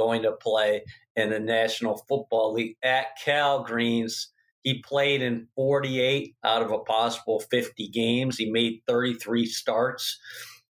going 0.00 0.22
to 0.22 0.32
play 0.32 0.82
in 1.14 1.28
the 1.28 1.38
National 1.38 1.98
Football 2.08 2.54
League 2.54 2.76
at 2.82 3.18
Cal 3.22 3.62
Greens. 3.62 4.32
He 4.62 4.82
played 4.82 5.20
in 5.20 5.48
48 5.56 6.36
out 6.42 6.62
of 6.62 6.70
a 6.70 6.78
possible 6.78 7.40
50 7.40 7.88
games. 7.88 8.38
He 8.38 8.50
made 8.50 8.80
33 8.86 9.44
starts, 9.44 10.18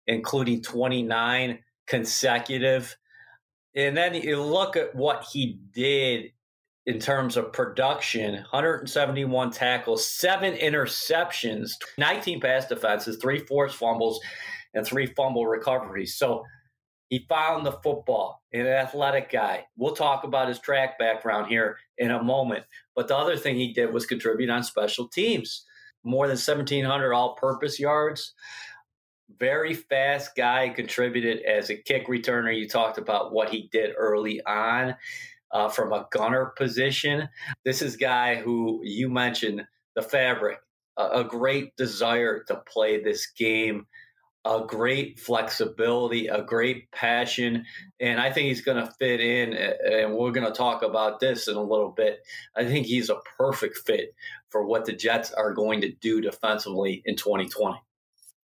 including 0.09 0.62
29 0.62 1.61
consecutive. 1.87 2.97
And 3.76 3.97
then 3.97 4.14
you 4.14 4.43
look 4.43 4.76
at 4.76 4.95
what 4.97 5.25
he 5.33 5.61
did 5.73 6.33
in 6.85 6.99
terms 6.99 7.37
of 7.37 7.52
production 7.52 8.35
171 8.35 9.52
tackles, 9.52 10.09
seven 10.09 10.55
interceptions, 10.55 11.71
19 11.97 12.41
pass 12.41 12.67
defenses, 12.67 13.19
three 13.23 13.38
forced 13.38 13.76
fumbles, 13.76 14.19
and 14.75 14.85
three 14.85 15.07
fumble 15.07 15.47
recoveries. 15.47 16.17
So 16.17 16.45
he 17.12 17.26
found 17.28 17.66
the 17.66 17.73
football, 17.73 18.42
an 18.54 18.66
athletic 18.66 19.31
guy. 19.31 19.66
We'll 19.76 19.95
talk 19.95 20.25
about 20.25 20.49
his 20.49 20.59
track 20.59 20.99
background 20.99 21.49
here 21.49 21.76
in 21.99 22.11
a 22.11 22.23
moment. 22.23 22.64
But 22.97 23.07
the 23.07 23.19
other 23.19 23.37
thing 23.37 23.57
he 23.57 23.75
did 23.75 23.92
was 23.92 24.07
contribute 24.07 24.49
on 24.49 24.64
special 24.64 25.09
teams. 25.09 25.66
More 26.02 26.26
than 26.26 26.38
1,700 26.38 27.12
all 27.12 27.35
purpose 27.35 27.78
yards. 27.78 28.33
Very 29.38 29.75
fast 29.75 30.35
guy, 30.35 30.71
contributed 30.71 31.42
as 31.42 31.69
a 31.69 31.76
kick 31.76 32.07
returner. 32.07 32.59
You 32.59 32.66
talked 32.66 32.97
about 32.97 33.31
what 33.31 33.50
he 33.50 33.69
did 33.71 33.90
early 33.95 34.42
on 34.47 34.95
uh, 35.50 35.69
from 35.69 35.92
a 35.92 36.07
gunner 36.12 36.54
position. 36.57 37.28
This 37.62 37.83
is 37.83 37.97
guy 37.99 38.37
who 38.37 38.81
you 38.85 39.11
mentioned 39.11 39.66
the 39.97 40.02
fabric, 40.02 40.61
a, 40.97 41.09
a 41.09 41.25
great 41.25 41.76
desire 41.76 42.42
to 42.45 42.62
play 42.66 43.02
this 43.02 43.26
game 43.26 43.87
a 44.45 44.63
great 44.67 45.21
flexibility, 45.21 46.27
a 46.27 46.43
great 46.43 46.91
passion, 46.91 47.65
and 48.01 48.21
I 48.21 48.33
think 48.33 48.49
he's 48.49 48.61
going 48.61 48.85
to 48.85 48.93
fit 48.99 49.21
in. 49.21 49.53
And 49.53 50.15
we're 50.15 50.33
going 50.33 50.47
to 50.47 50.53
talk 50.53 50.83
about 50.83 51.21
this 51.21 51.49
in 51.49 51.57
a 51.57 51.63
little 51.63 51.91
bit. 51.91 52.21
I 52.57 52.65
think 52.65 52.87
he's 52.87 53.09
a 53.09 53.21
perfect 53.39 53.79
fit 53.79 54.15
for 54.49 54.67
what 54.67 54.85
the 54.85 54.93
Jets 54.93 55.33
are 55.33 55.53
going 55.53 55.81
to 55.83 55.93
do 55.93 56.21
defensively 56.21 57.03
in 57.05 57.17
2020. 57.17 57.81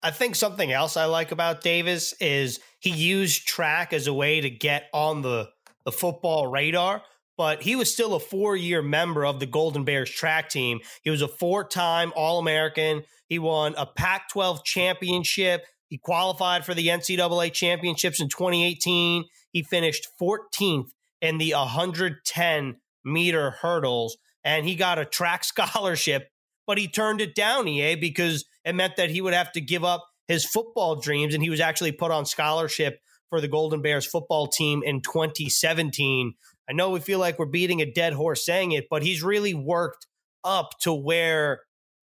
I 0.02 0.10
think 0.10 0.36
something 0.36 0.70
else 0.70 0.96
I 0.96 1.06
like 1.06 1.32
about 1.32 1.62
Davis 1.62 2.12
is 2.20 2.60
he 2.78 2.90
used 2.90 3.48
track 3.48 3.92
as 3.92 4.06
a 4.06 4.12
way 4.12 4.40
to 4.40 4.50
get 4.50 4.88
on 4.92 5.22
the 5.22 5.50
the 5.84 5.92
football 5.92 6.46
radar, 6.46 7.02
but 7.38 7.62
he 7.62 7.74
was 7.74 7.90
still 7.90 8.14
a 8.14 8.20
four 8.20 8.54
year 8.54 8.82
member 8.82 9.24
of 9.24 9.40
the 9.40 9.46
Golden 9.46 9.84
Bears 9.84 10.10
track 10.10 10.50
team. 10.50 10.80
He 11.02 11.08
was 11.08 11.22
a 11.22 11.28
four 11.28 11.64
time 11.64 12.12
All 12.14 12.38
American. 12.38 13.04
He 13.26 13.38
won 13.38 13.74
a 13.76 13.86
Pac 13.86 14.28
12 14.28 14.64
championship. 14.64 15.64
He 15.88 15.98
qualified 15.98 16.64
for 16.64 16.74
the 16.74 16.88
NCAA 16.88 17.52
championships 17.52 18.20
in 18.20 18.28
2018. 18.28 19.24
He 19.52 19.62
finished 19.62 20.08
14th 20.20 20.90
in 21.20 21.38
the 21.38 21.52
110 21.52 22.76
meter 23.04 23.50
hurdles, 23.62 24.18
and 24.44 24.66
he 24.66 24.74
got 24.74 24.98
a 24.98 25.04
track 25.04 25.44
scholarship, 25.44 26.28
but 26.66 26.78
he 26.78 26.88
turned 26.88 27.20
it 27.20 27.34
down, 27.34 27.66
EA, 27.66 27.94
because 27.94 28.44
it 28.64 28.74
meant 28.74 28.96
that 28.96 29.10
he 29.10 29.20
would 29.20 29.34
have 29.34 29.52
to 29.52 29.60
give 29.60 29.84
up 29.84 30.06
his 30.26 30.44
football 30.44 30.96
dreams, 30.96 31.34
and 31.34 31.42
he 31.42 31.50
was 31.50 31.60
actually 31.60 31.92
put 31.92 32.10
on 32.10 32.26
scholarship 32.26 33.00
for 33.30 33.40
the 33.40 33.48
Golden 33.48 33.82
Bears 33.82 34.06
football 34.06 34.46
team 34.46 34.82
in 34.82 35.00
2017. 35.00 36.34
I 36.68 36.72
know 36.72 36.90
we 36.90 37.00
feel 37.00 37.18
like 37.18 37.38
we're 37.38 37.46
beating 37.46 37.80
a 37.80 37.90
dead 37.90 38.12
horse 38.12 38.44
saying 38.44 38.72
it, 38.72 38.88
but 38.90 39.02
he's 39.02 39.22
really 39.22 39.54
worked 39.54 40.06
up 40.44 40.78
to 40.80 40.92
where 40.92 41.62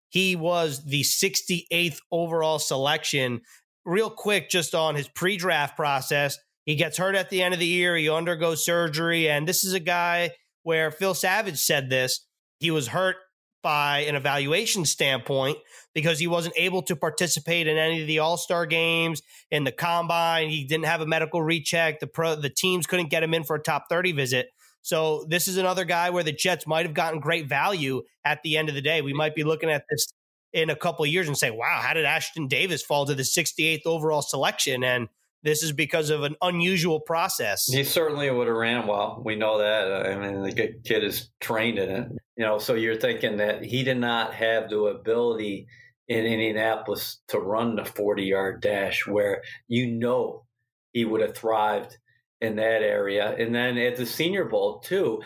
he 0.10 0.36
was 0.36 0.86
the 0.86 1.02
68th 1.02 1.98
overall 2.12 2.60
selection 2.60 3.42
real 3.86 4.10
quick, 4.10 4.50
just 4.50 4.76
on 4.76 4.96
his 4.96 5.08
pre 5.08 5.38
draft 5.38 5.76
process, 5.76 6.38
he 6.66 6.76
gets 6.76 6.98
hurt 6.98 7.16
at 7.16 7.30
the 7.30 7.42
end 7.42 7.54
of 7.54 7.60
the 7.60 7.68
year. 7.68 7.96
He 7.96 8.10
undergoes 8.10 8.66
surgery. 8.66 9.30
And 9.30 9.48
this 9.48 9.64
is 9.64 9.74
a 9.74 9.80
guy 9.80 10.32
where 10.64 10.92
Phil 10.92 11.14
Savage 11.14 11.60
said 11.60 11.90
this. 11.90 12.26
He 12.60 12.72
was 12.72 12.88
hurt 12.88 13.18
by 13.64 14.00
an 14.00 14.16
evaluation 14.16 14.86
standpoint 14.86 15.58
because 15.96 16.20
he 16.20 16.28
wasn't 16.28 16.54
able 16.58 16.82
to 16.84 16.96
participate 16.96 17.66
in 17.68 17.78
any 17.78 18.02
of 18.02 18.08
the 18.08 18.20
all-star 18.20 18.66
games 18.66 19.22
in 19.50 19.64
the 19.64 19.72
combine 19.72 20.50
he 20.50 20.66
didn't 20.66 20.86
have 20.86 21.00
a 21.00 21.06
medical 21.06 21.42
recheck 21.42 22.02
the 22.02 22.08
pro 22.08 22.36
the 22.36 22.50
teams 22.50 22.86
couldn't 22.86 23.10
get 23.10 23.24
him 23.24 23.34
in 23.34 23.44
for 23.44 23.56
a 23.56 23.62
top 23.62 23.86
30 23.90 24.12
visit 24.12 24.50
so 24.82 25.26
this 25.30 25.48
is 25.48 25.56
another 25.56 25.86
guy 25.86 26.10
where 26.10 26.24
the 26.24 26.34
jets 26.34 26.68
might 26.68 26.86
have 26.86 26.94
gotten 26.94 27.22
great 27.22 27.48
value 27.48 28.04
at 28.26 28.44
the 28.44 28.58
end 28.58 28.68
of 28.68 28.76
the 28.76 28.82
day 28.82 29.02
we 29.02 29.14
might 29.14 29.34
be 29.34 29.46
looking 29.46 29.70
at 29.70 29.86
this 29.90 30.08
in 30.54 30.70
a 30.70 30.76
couple 30.76 31.04
of 31.04 31.10
years 31.10 31.28
and 31.28 31.38
say, 31.38 31.52
wow, 31.52 31.80
how 31.82 31.94
did 31.94 32.06
Ashtyn 32.06 32.48
Davis 32.48 32.84
fall 32.84 33.06
to 33.06 33.16
the 33.16 33.24
68th 33.24 33.86
overall 33.86 34.22
selection? 34.22 34.84
And 34.84 35.10
this 35.42 35.64
is 35.64 35.72
because 35.72 36.10
of 36.10 36.24
an 36.24 36.36
unusual 36.42 37.00
process. 37.00 37.66
He 37.66 37.84
certainly 37.84 38.30
would 38.30 38.48
have 38.48 38.56
ran 38.56 38.88
well. 38.88 39.22
We 39.26 39.36
know 39.36 39.58
that. 39.58 40.08
I 40.08 40.16
mean, 40.16 40.44
the 40.44 40.54
kid 40.54 41.04
is 41.04 41.30
trained 41.42 41.80
in 41.80 41.90
it. 41.90 42.12
You 42.38 42.46
know, 42.46 42.60
so 42.60 42.76
you're 42.76 42.96
thinking 42.96 43.38
that 43.38 43.64
he 43.64 43.84
did 43.84 43.98
not 43.98 44.34
have 44.34 44.70
the 44.70 44.80
ability 44.80 45.68
in 46.08 46.26
Indianapolis 46.26 47.20
to 47.30 47.40
run 47.40 47.76
the 47.76 47.86
40 47.86 48.24
yard 48.24 48.62
dash 48.62 49.08
where 49.08 49.42
you 49.68 49.88
know 49.88 50.46
he 50.92 51.06
would 51.06 51.22
have 51.22 51.36
thrived 51.36 51.98
in 52.40 52.56
that 52.58 52.82
area. 52.82 53.36
And 53.38 53.54
then 53.54 53.78
at 53.78 53.96
the 53.96 54.06
Senior 54.06 54.46
Bowl, 54.46 54.80
too, 54.80 55.22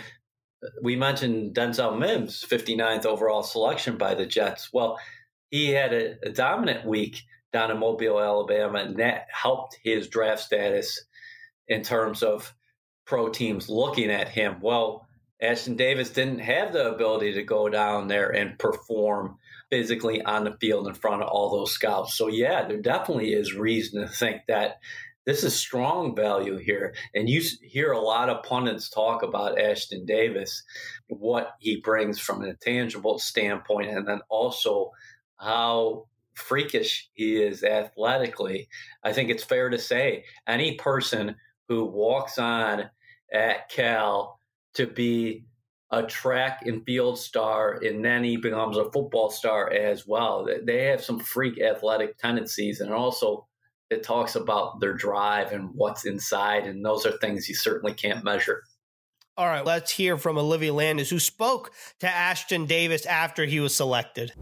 we 0.81 0.95
mentioned 0.95 1.55
Denzel 1.55 1.97
Mims, 1.97 2.43
59th 2.47 3.05
overall 3.05 3.43
selection 3.43 3.97
by 3.97 4.15
the 4.15 4.25
Jets. 4.25 4.69
Well, 4.73 4.99
he 5.49 5.71
had 5.71 5.93
a, 5.93 6.15
a 6.23 6.29
dominant 6.29 6.85
week 6.85 7.21
down 7.53 7.71
in 7.71 7.79
Mobile, 7.79 8.19
Alabama, 8.19 8.79
and 8.79 8.97
that 8.97 9.27
helped 9.31 9.77
his 9.83 10.07
draft 10.07 10.41
status 10.41 11.05
in 11.67 11.81
terms 11.81 12.23
of 12.23 12.53
pro 13.05 13.29
teams 13.29 13.69
looking 13.69 14.11
at 14.11 14.27
him. 14.27 14.57
Well, 14.61 15.07
Ashtyn 15.41 15.77
Davis 15.77 16.09
didn't 16.09 16.39
have 16.39 16.73
the 16.73 16.91
ability 16.91 17.33
to 17.33 17.43
go 17.43 17.69
down 17.69 18.07
there 18.07 18.29
and 18.29 18.57
perform 18.57 19.37
physically 19.69 20.21
on 20.21 20.45
the 20.45 20.57
field 20.59 20.87
in 20.87 20.93
front 20.93 21.21
of 21.21 21.29
all 21.29 21.51
those 21.51 21.71
scouts. 21.71 22.15
So, 22.15 22.27
yeah, 22.27 22.67
there 22.67 22.81
definitely 22.81 23.33
is 23.33 23.53
reason 23.53 24.01
to 24.01 24.07
think 24.07 24.41
that 24.47 24.79
this 25.25 25.43
is 25.43 25.53
strong 25.53 26.15
value 26.15 26.57
here. 26.57 26.95
And 27.13 27.29
you 27.29 27.43
hear 27.61 27.91
a 27.91 27.99
lot 27.99 28.29
of 28.29 28.43
pundits 28.43 28.89
talk 28.89 29.23
about 29.23 29.57
Ashtyn 29.57 30.07
Davis, 30.07 30.63
what 31.07 31.51
he 31.59 31.81
brings 31.81 32.17
from 32.17 32.41
an 32.41 32.49
intangible 32.49 33.19
standpoint, 33.19 33.89
and 33.89 34.07
then 34.07 34.21
also 34.29 34.91
how 35.37 36.07
freakish 36.33 37.09
he 37.13 37.41
is 37.41 37.63
athletically, 37.63 38.69
I 39.03 39.13
think 39.13 39.29
it's 39.29 39.43
fair 39.43 39.69
to 39.69 39.77
say 39.77 40.25
any 40.47 40.75
person 40.75 41.35
who 41.67 41.85
walks 41.85 42.37
on 42.37 42.89
at 43.31 43.69
Cal 43.69 44.39
to 44.75 44.87
be 44.87 45.45
a 45.91 46.03
track 46.03 46.63
and 46.65 46.83
field 46.85 47.17
star 47.17 47.79
and 47.83 48.03
then 48.03 48.23
he 48.23 48.37
becomes 48.37 48.77
a 48.77 48.91
football 48.91 49.29
star 49.29 49.71
as 49.71 50.05
well. 50.05 50.47
They 50.63 50.85
have 50.85 51.03
some 51.03 51.19
freak 51.19 51.59
athletic 51.61 52.17
tendencies 52.17 52.81
and 52.81 52.91
also 52.91 53.47
it 53.89 54.03
talks 54.03 54.35
about 54.35 54.81
their 54.81 54.93
drive 54.93 55.53
and 55.53 55.69
what's 55.73 56.05
inside 56.05 56.65
and 56.65 56.85
those 56.85 57.05
are 57.05 57.17
things 57.17 57.47
you 57.47 57.55
certainly 57.55 57.93
can't 57.93 58.23
measure. 58.23 58.63
All 59.37 59.47
right, 59.47 59.65
let's 59.65 59.91
hear 59.91 60.17
from 60.17 60.37
Olivia 60.37 60.73
Landis, 60.73 61.11
who 61.11 61.19
spoke 61.19 61.71
to 61.99 62.07
Ashtyn 62.07 62.67
Davis 62.67 63.05
after 63.05 63.45
he 63.45 63.59
was 63.59 63.75
selected. 63.75 64.33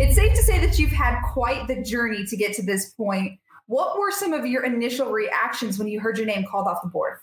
It's 0.00 0.14
safe 0.14 0.32
to 0.34 0.42
say 0.44 0.64
that 0.64 0.78
you've 0.78 0.92
had 0.92 1.20
quite 1.22 1.66
the 1.66 1.82
journey 1.82 2.24
to 2.24 2.36
get 2.36 2.54
to 2.54 2.62
this 2.62 2.90
point. 2.90 3.36
What 3.66 3.98
were 3.98 4.12
some 4.12 4.32
of 4.32 4.46
your 4.46 4.64
initial 4.64 5.10
reactions 5.10 5.76
when 5.76 5.88
you 5.88 5.98
heard 5.98 6.16
your 6.16 6.26
name 6.26 6.44
called 6.48 6.68
off 6.68 6.82
the 6.82 6.88
board? 6.88 7.18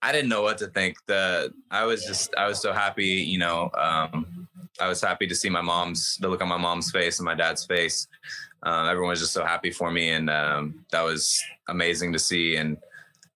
I 0.00 0.10
didn't 0.10 0.30
know 0.30 0.40
what 0.40 0.56
to 0.58 0.68
think. 0.68 0.96
The 1.06 1.52
I 1.70 1.84
was 1.84 2.02
just 2.06 2.34
I 2.36 2.48
was 2.48 2.62
so 2.62 2.72
happy, 2.72 3.04
you 3.04 3.38
know. 3.38 3.70
Um, 3.76 4.48
I 4.80 4.88
was 4.88 5.02
happy 5.02 5.26
to 5.26 5.34
see 5.34 5.50
my 5.50 5.60
mom's 5.60 6.16
the 6.16 6.28
look 6.28 6.40
on 6.40 6.48
my 6.48 6.56
mom's 6.56 6.90
face 6.90 7.18
and 7.18 7.26
my 7.26 7.34
dad's 7.34 7.66
face. 7.66 8.08
Um, 8.62 8.88
everyone 8.88 9.10
was 9.10 9.20
just 9.20 9.34
so 9.34 9.44
happy 9.44 9.70
for 9.70 9.90
me, 9.90 10.10
and 10.10 10.30
um, 10.30 10.86
that 10.92 11.02
was 11.02 11.42
amazing 11.68 12.14
to 12.14 12.18
see. 12.18 12.56
And 12.56 12.78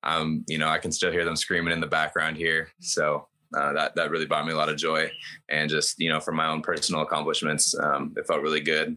um, 0.03 0.47
you 0.49 0.57
know, 0.57 0.69
I 0.69 0.79
can 0.79 0.93
still 0.93 1.13
hear 1.13 1.27
them 1.27 1.37
screaming 1.37 1.75
in 1.75 1.81
the 1.81 1.87
background 1.87 2.39
here. 2.39 2.71
So 2.81 3.29
uh, 3.57 3.73
that 3.73 3.95
that 3.95 4.11
really 4.11 4.27
brought 4.27 4.47
me 4.47 4.53
a 4.53 4.57
lot 4.57 4.69
of 4.69 4.77
joy, 4.77 5.11
and 5.49 5.71
just 5.71 5.99
you 5.99 6.09
know, 6.11 6.21
for 6.21 6.33
my 6.33 6.47
own 6.47 6.63
personal 6.63 7.03
accomplishments, 7.03 7.75
um, 7.79 8.15
it 8.17 8.27
felt 8.27 8.43
really 8.43 8.61
good. 8.61 8.97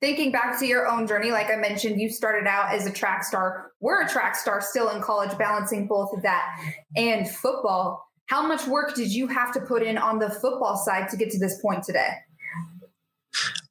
Thinking 0.00 0.32
back 0.32 0.58
to 0.58 0.66
your 0.66 0.88
own 0.88 1.06
journey, 1.06 1.30
like 1.30 1.48
I 1.48 1.56
mentioned, 1.56 2.00
you 2.00 2.10
started 2.10 2.48
out 2.48 2.74
as 2.74 2.86
a 2.86 2.92
track 2.92 3.22
star. 3.22 3.70
We're 3.80 4.02
a 4.02 4.08
track 4.08 4.34
star 4.34 4.60
still 4.60 4.90
in 4.90 5.00
college, 5.00 5.36
balancing 5.38 5.86
both 5.86 6.12
of 6.12 6.22
that 6.22 6.58
and 6.96 7.30
football. 7.30 8.04
How 8.26 8.44
much 8.46 8.66
work 8.66 8.94
did 8.94 9.12
you 9.12 9.26
have 9.28 9.52
to 9.52 9.60
put 9.60 9.82
in 9.82 9.96
on 9.96 10.18
the 10.18 10.30
football 10.30 10.76
side 10.76 11.08
to 11.10 11.16
get 11.16 11.30
to 11.30 11.38
this 11.38 11.60
point 11.62 11.84
today? 11.84 12.08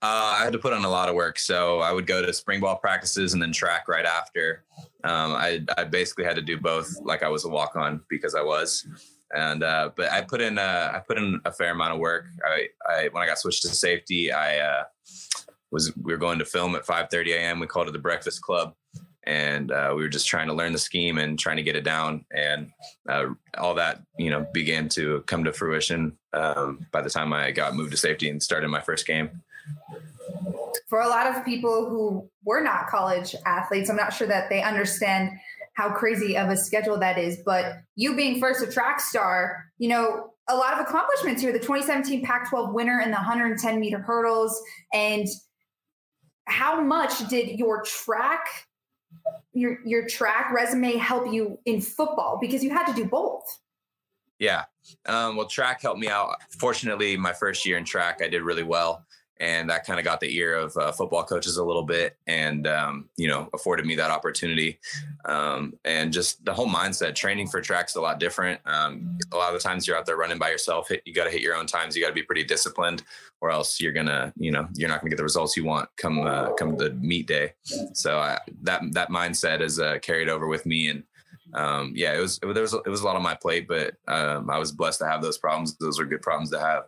Uh, 0.01 0.35
I 0.39 0.43
had 0.43 0.53
to 0.53 0.59
put 0.59 0.73
on 0.73 0.83
a 0.83 0.89
lot 0.89 1.09
of 1.09 1.15
work. 1.15 1.37
So 1.37 1.79
I 1.79 1.91
would 1.91 2.07
go 2.07 2.25
to 2.25 2.33
spring 2.33 2.59
ball 2.59 2.77
practices 2.77 3.33
and 3.33 3.41
then 3.41 3.51
track 3.51 3.87
right 3.87 4.05
after. 4.05 4.63
Um, 5.03 5.33
I, 5.33 5.63
I 5.77 5.83
basically 5.83 6.25
had 6.25 6.35
to 6.35 6.41
do 6.41 6.59
both 6.59 6.89
like 7.03 7.23
I 7.23 7.29
was 7.29 7.45
a 7.45 7.49
walk 7.49 7.75
on 7.75 8.01
because 8.09 8.35
I 8.35 8.41
was. 8.41 8.87
And, 9.33 9.63
uh, 9.63 9.91
but 9.95 10.11
I 10.11 10.21
put 10.21 10.41
in, 10.41 10.57
uh, 10.57 10.91
I 10.93 10.99
put 10.99 11.17
in 11.17 11.39
a 11.45 11.51
fair 11.51 11.71
amount 11.71 11.93
of 11.93 11.99
work. 11.99 12.25
I, 12.45 12.67
I, 12.89 13.09
when 13.11 13.23
I 13.23 13.27
got 13.27 13.39
switched 13.39 13.61
to 13.61 13.69
safety, 13.69 14.31
I, 14.31 14.57
uh, 14.59 14.83
was, 15.71 15.95
we 15.95 16.11
were 16.11 16.17
going 16.17 16.39
to 16.39 16.45
film 16.45 16.75
at 16.75 16.85
5 16.85 17.09
30 17.09 17.33
AM. 17.33 17.59
We 17.59 17.67
called 17.67 17.87
it 17.87 17.91
the 17.91 17.99
breakfast 17.99 18.41
club 18.41 18.73
and 19.23 19.71
uh, 19.71 19.93
we 19.95 20.01
were 20.01 20.09
just 20.09 20.27
trying 20.27 20.47
to 20.47 20.53
learn 20.53 20.73
the 20.73 20.79
scheme 20.79 21.19
and 21.19 21.37
trying 21.37 21.57
to 21.57 21.63
get 21.63 21.75
it 21.75 21.83
down. 21.83 22.25
And 22.31 22.71
uh, 23.07 23.27
all 23.57 23.75
that, 23.75 24.01
you 24.17 24.29
know, 24.31 24.47
began 24.53 24.89
to 24.89 25.23
come 25.27 25.43
to 25.43 25.53
fruition 25.53 26.17
um, 26.33 26.87
by 26.91 27.01
the 27.01 27.09
time 27.09 27.31
I 27.31 27.51
got 27.51 27.75
moved 27.75 27.91
to 27.91 27.97
safety 27.97 28.29
and 28.29 28.41
started 28.41 28.69
my 28.69 28.81
first 28.81 29.05
game. 29.05 29.29
For 30.87 31.01
a 31.01 31.07
lot 31.07 31.27
of 31.27 31.45
people 31.45 31.89
who 31.89 32.29
were 32.43 32.61
not 32.61 32.87
college 32.87 33.35
athletes, 33.45 33.89
I'm 33.89 33.95
not 33.95 34.13
sure 34.13 34.27
that 34.27 34.49
they 34.49 34.61
understand 34.61 35.31
how 35.73 35.89
crazy 35.91 36.37
of 36.37 36.49
a 36.49 36.57
schedule 36.57 36.99
that 36.99 37.17
is. 37.17 37.39
But 37.45 37.77
you 37.95 38.15
being 38.15 38.39
first 38.39 38.61
a 38.61 38.71
track 38.71 38.99
star, 38.99 39.65
you 39.77 39.89
know, 39.89 40.31
a 40.49 40.55
lot 40.55 40.73
of 40.73 40.79
accomplishments 40.79 41.41
here 41.41 41.53
the 41.53 41.59
2017 41.59 42.25
Pac 42.25 42.49
12 42.49 42.73
winner 42.73 42.99
in 42.99 43.09
the 43.09 43.15
110 43.15 43.79
meter 43.79 43.99
hurdles. 43.99 44.61
And 44.93 45.27
how 46.45 46.81
much 46.81 47.27
did 47.29 47.57
your 47.57 47.83
track 47.83 48.45
your 49.53 49.79
your 49.85 50.07
track 50.07 50.51
resume 50.53 50.97
help 50.97 51.31
you 51.31 51.57
in 51.65 51.81
football 51.81 52.37
because 52.41 52.63
you 52.63 52.69
had 52.69 52.85
to 52.85 52.93
do 52.93 53.05
both 53.05 53.43
yeah 54.39 54.63
um, 55.07 55.35
well 55.35 55.47
track 55.47 55.81
helped 55.81 55.99
me 55.99 56.07
out 56.07 56.35
fortunately 56.57 57.17
my 57.17 57.33
first 57.33 57.65
year 57.65 57.77
in 57.77 57.83
track 57.83 58.21
i 58.23 58.27
did 58.27 58.41
really 58.41 58.63
well 58.63 59.05
and 59.41 59.69
that 59.71 59.85
kind 59.85 59.99
of 59.99 60.05
got 60.05 60.19
the 60.19 60.37
ear 60.37 60.55
of 60.55 60.77
uh, 60.77 60.91
football 60.91 61.23
coaches 61.23 61.57
a 61.57 61.63
little 61.63 61.83
bit 61.83 62.15
and 62.27 62.67
um, 62.67 63.09
you 63.17 63.27
know 63.27 63.49
afforded 63.53 63.85
me 63.85 63.95
that 63.95 64.11
opportunity 64.11 64.79
um, 65.25 65.73
and 65.83 66.13
just 66.13 66.45
the 66.45 66.53
whole 66.53 66.67
mindset 66.67 67.15
training 67.15 67.47
for 67.47 67.59
tracks 67.59 67.95
a 67.95 68.01
lot 68.01 68.19
different 68.19 68.61
um, 68.65 69.17
a 69.33 69.35
lot 69.35 69.53
of 69.53 69.59
the 69.59 69.67
times 69.67 69.85
you're 69.85 69.97
out 69.97 70.05
there 70.05 70.15
running 70.15 70.37
by 70.37 70.49
yourself 70.49 70.87
hit, 70.87 71.01
you 71.05 71.13
got 71.13 71.25
to 71.25 71.31
hit 71.31 71.41
your 71.41 71.55
own 71.55 71.65
times 71.65 71.95
you 71.95 72.01
got 72.01 72.09
to 72.09 72.13
be 72.13 72.23
pretty 72.23 72.43
disciplined 72.43 73.03
or 73.41 73.49
else 73.51 73.81
you're 73.81 73.91
gonna 73.91 74.31
you 74.37 74.51
know 74.51 74.67
you're 74.75 74.87
not 74.87 75.01
gonna 75.01 75.09
get 75.09 75.17
the 75.17 75.23
results 75.23 75.57
you 75.57 75.65
want 75.65 75.89
come 75.97 76.21
uh, 76.21 76.53
come 76.53 76.77
the 76.77 76.91
meet 76.93 77.27
day 77.27 77.51
so 77.93 78.19
I, 78.19 78.37
that 78.61 78.81
that 78.91 79.09
mindset 79.09 79.59
is 79.61 79.79
uh, 79.79 79.97
carried 79.99 80.29
over 80.29 80.47
with 80.47 80.65
me 80.65 80.87
and 80.89 81.03
um, 81.53 81.91
yeah, 81.93 82.13
it 82.13 82.21
was, 82.21 82.39
it 82.41 82.45
was, 82.45 82.73
it 82.73 82.87
was 82.87 83.01
a 83.01 83.05
lot 83.05 83.17
on 83.17 83.23
my 83.23 83.35
plate, 83.35 83.67
but, 83.67 83.95
um, 84.07 84.49
I 84.49 84.57
was 84.57 84.71
blessed 84.71 84.99
to 84.99 85.05
have 85.05 85.21
those 85.21 85.37
problems. 85.37 85.75
Those 85.75 85.99
are 85.99 86.05
good 86.05 86.21
problems 86.21 86.49
to 86.51 86.59
have. 86.59 86.83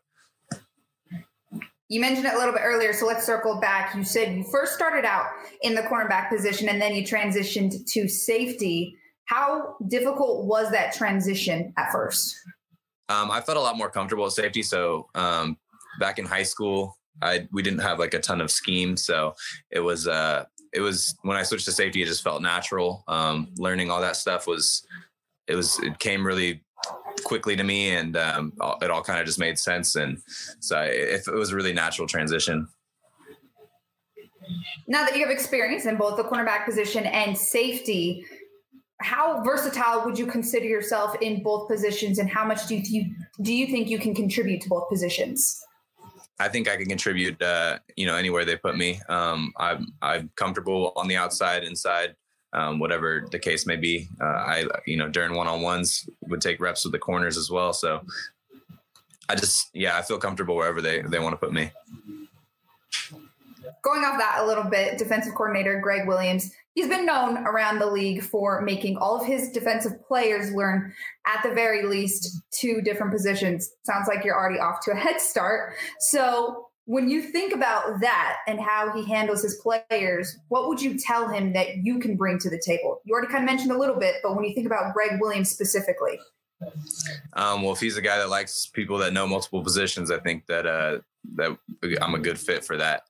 You 1.94 2.02
mentioned 2.02 2.26
it 2.26 2.34
a 2.34 2.38
little 2.40 2.54
bit 2.56 2.64
earlier, 2.64 2.92
so 2.92 3.06
let's 3.06 3.24
circle 3.24 3.60
back. 3.60 3.94
You 3.94 4.04
said 4.04 4.36
you 4.36 4.44
first 4.46 4.74
started 4.74 5.06
out 5.06 5.28
in 5.62 5.76
the 5.76 5.84
cornerback 5.84 6.28
position 6.28 6.68
and 6.68 6.82
then 6.82 6.96
you 6.96 7.04
transitioned 7.04 7.86
to 7.86 8.08
safety. 8.08 8.98
How 9.26 9.76
difficult 9.88 10.48
was 10.48 10.72
that 10.72 10.96
transition 10.96 11.72
at 11.78 11.92
first? 11.92 12.36
Um, 13.10 13.30
I 13.30 13.42
felt 13.42 13.60
a 13.60 13.62
lot 13.62 13.78
more 13.78 13.92
comfortable 13.92 14.26
at 14.26 14.32
safety. 14.32 14.64
So 14.64 15.08
um, 15.14 15.56
back 16.00 16.18
in 16.18 16.26
high 16.26 16.42
school, 16.42 16.98
I 17.22 17.48
we 17.52 17.62
didn't 17.62 17.82
have 17.82 18.00
like 18.00 18.16
a 18.16 18.20
ton 18.20 18.42
of 18.42 18.50
scheme, 18.50 18.98
so 18.98 19.36
it 19.70 19.82
was 19.82 20.08
uh, 20.08 20.46
it 20.74 20.80
was 20.80 21.16
when 21.22 21.38
I 21.38 21.44
switched 21.44 21.66
to 21.66 21.72
safety, 21.72 22.02
it 22.02 22.08
just 22.08 22.24
felt 22.24 22.42
natural. 22.42 23.04
Um, 23.08 23.50
learning 23.58 23.92
all 23.92 24.02
that 24.02 24.16
stuff 24.16 24.48
was 24.48 24.84
it 25.46 25.54
was 25.54 25.78
it 25.84 26.00
came 26.00 26.26
really 26.26 26.64
quickly 27.34 27.56
to 27.56 27.64
me, 27.64 27.90
and 27.90 28.16
um, 28.16 28.54
it 28.84 28.92
all 28.92 29.02
kind 29.02 29.20
of 29.20 29.26
just 29.26 29.40
made 29.40 29.58
sense. 29.58 29.96
And 29.96 30.22
so 30.60 30.82
it, 30.82 31.24
it 31.28 31.34
was 31.34 31.50
a 31.52 31.56
really 31.56 31.74
natural 31.74 32.08
transition. 32.08 32.68
Now 34.88 35.04
that 35.04 35.16
you 35.16 35.22
have 35.26 35.32
experience 35.32 35.88
in 35.88 35.96
both 35.98 36.16
the 36.16 36.26
cornerback 36.26 36.64
position 36.64 37.06
and 37.08 37.36
safety, 37.36 38.24
how 39.02 39.42
versatile 39.42 40.06
would 40.06 40.20
you 40.20 40.28
consider 40.28 40.68
yourself 40.68 41.16
in 41.22 41.42
both 41.42 41.68
positions, 41.68 42.20
and 42.20 42.30
how 42.30 42.46
much 42.46 42.68
do 42.68 42.76
you 42.76 43.04
do 43.42 43.52
you 43.52 43.66
think 43.66 43.90
you 43.90 43.98
can 43.98 44.14
contribute 44.14 44.62
to 44.62 44.70
both 44.70 44.88
positions? 44.88 45.60
I 46.40 46.50
think 46.50 46.70
I 46.70 46.76
can 46.78 46.88
contribute, 46.88 47.42
uh, 47.42 47.80
you 47.96 48.06
know, 48.06 48.16
anywhere 48.16 48.46
they 48.46 48.58
put 48.58 48.78
me. 48.78 49.02
Um, 49.10 49.54
I'm 49.58 49.88
I'm 50.04 50.30
comfortable 50.36 50.94
on 50.96 51.08
the 51.08 51.18
outside, 51.18 51.64
inside 51.64 52.16
um, 52.54 52.80
whatever 52.80 53.28
the 53.32 53.40
case 53.40 53.66
may 53.66 53.76
be. 53.76 54.08
Uh, 54.22 54.26
I, 54.26 54.66
you 54.86 54.98
know, 54.98 55.10
during 55.10 55.36
one 55.36 55.48
on 55.48 55.62
ones 55.62 56.08
would 56.22 56.42
take 56.42 56.60
reps 56.60 56.86
with 56.86 56.94
the 56.94 57.00
corners 57.00 57.38
as 57.38 57.50
well. 57.50 57.74
So 57.74 58.02
I 59.28 59.36
just, 59.36 59.70
yeah, 59.74 59.98
I 59.98 60.02
feel 60.02 60.18
comfortable 60.18 60.56
wherever 60.56 60.82
they, 60.82 61.02
they 61.02 61.20
want 61.20 61.34
to 61.34 61.38
put 61.38 61.54
me. 61.54 61.72
Going 63.82 64.04
off 64.04 64.18
that 64.18 64.40
a 64.40 64.46
little 64.46 64.64
bit, 64.64 64.98
defensive 64.98 65.34
coordinator 65.34 65.80
Gregg 65.82 66.08
Williams, 66.08 66.52
he's 66.74 66.88
been 66.88 67.06
known 67.06 67.38
around 67.40 67.80
the 67.80 67.86
league 67.86 68.24
for 68.24 68.62
making 68.62 68.98
all 68.98 69.20
of 69.20 69.26
his 69.26 69.52
defensive 69.52 70.02
players 70.08 70.54
learn 70.54 70.94
at 71.26 71.44
the 71.44 71.54
very 71.54 71.86
least 71.86 72.42
two 72.52 72.82
different 72.82 73.12
positions. 73.12 73.74
Sounds 73.84 74.08
like 74.08 74.24
you're 74.24 74.38
already 74.38 74.60
off 74.60 74.80
to 74.86 74.92
a 74.92 74.96
head 74.96 75.20
start. 75.20 75.74
So 76.00 76.70
when 76.86 77.10
you 77.10 77.22
think 77.22 77.54
about 77.54 78.02
that 78.02 78.38
and 78.48 78.60
how 78.60 78.92
he 78.94 79.06
handles 79.06 79.42
his 79.42 79.56
players, 79.56 80.38
what 80.50 80.68
would 80.68 80.82
you 80.82 80.98
tell 80.98 81.30
him 81.30 81.54
that 81.54 81.78
you 81.78 82.00
can 82.00 82.18
bring 82.18 82.38
to 82.40 82.50
the 82.50 82.62
table? 82.66 83.02
You 83.06 83.14
already 83.14 83.32
kind 83.32 83.44
of 83.44 83.50
mentioned 83.50 83.72
a 83.72 83.78
little 83.78 83.98
bit, 83.98 84.16
but 84.22 84.36
when 84.36 84.44
you 84.44 84.54
think 84.54 84.68
about 84.68 84.94
Gregg 84.94 85.20
Williams 85.22 85.50
specifically, 85.50 86.20
um, 87.34 87.62
well, 87.62 87.74
if 87.74 87.80
he's 87.80 87.98
a 87.98 88.02
guy 88.02 88.18
that 88.18 88.30
likes 88.30 88.68
people 88.68 88.98
that 89.00 89.14
know 89.14 89.28
multiple 89.28 89.64
positions, 89.64 90.12
I 90.12 90.20
think 90.20 90.46
that 90.48 90.66
uh, 90.66 91.00
that 91.36 91.58
I'm 92.02 92.16
a 92.16 92.20
good 92.20 92.40
fit 92.40 92.64
for 92.64 92.78
that. 92.78 93.04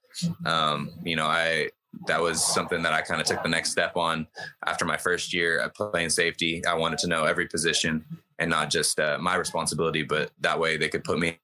Um, 0.46 0.92
you 1.04 1.16
know, 1.16 1.26
I 1.26 1.70
that 2.08 2.22
was 2.22 2.44
something 2.44 2.82
that 2.84 2.94
I 2.94 3.02
kind 3.02 3.22
of 3.22 3.28
took 3.28 3.44
the 3.44 3.50
next 3.50 3.72
step 3.72 3.96
on 3.96 4.28
after 4.66 4.86
my 4.86 4.98
first 4.98 5.34
year 5.34 5.60
at 5.60 5.76
playing 5.76 6.10
safety. 6.10 6.66
I 6.66 6.74
wanted 6.74 7.00
to 7.00 7.08
know 7.08 7.26
every 7.26 7.48
position 7.48 8.04
and 8.40 8.50
not 8.50 8.70
just 8.70 9.00
uh, 9.00 9.18
my 9.20 9.36
responsibility, 9.36 10.04
but 10.04 10.32
that 10.42 10.60
way 10.60 10.78
they 10.78 10.90
could 10.90 11.04
put 11.04 11.20
me 11.20 11.38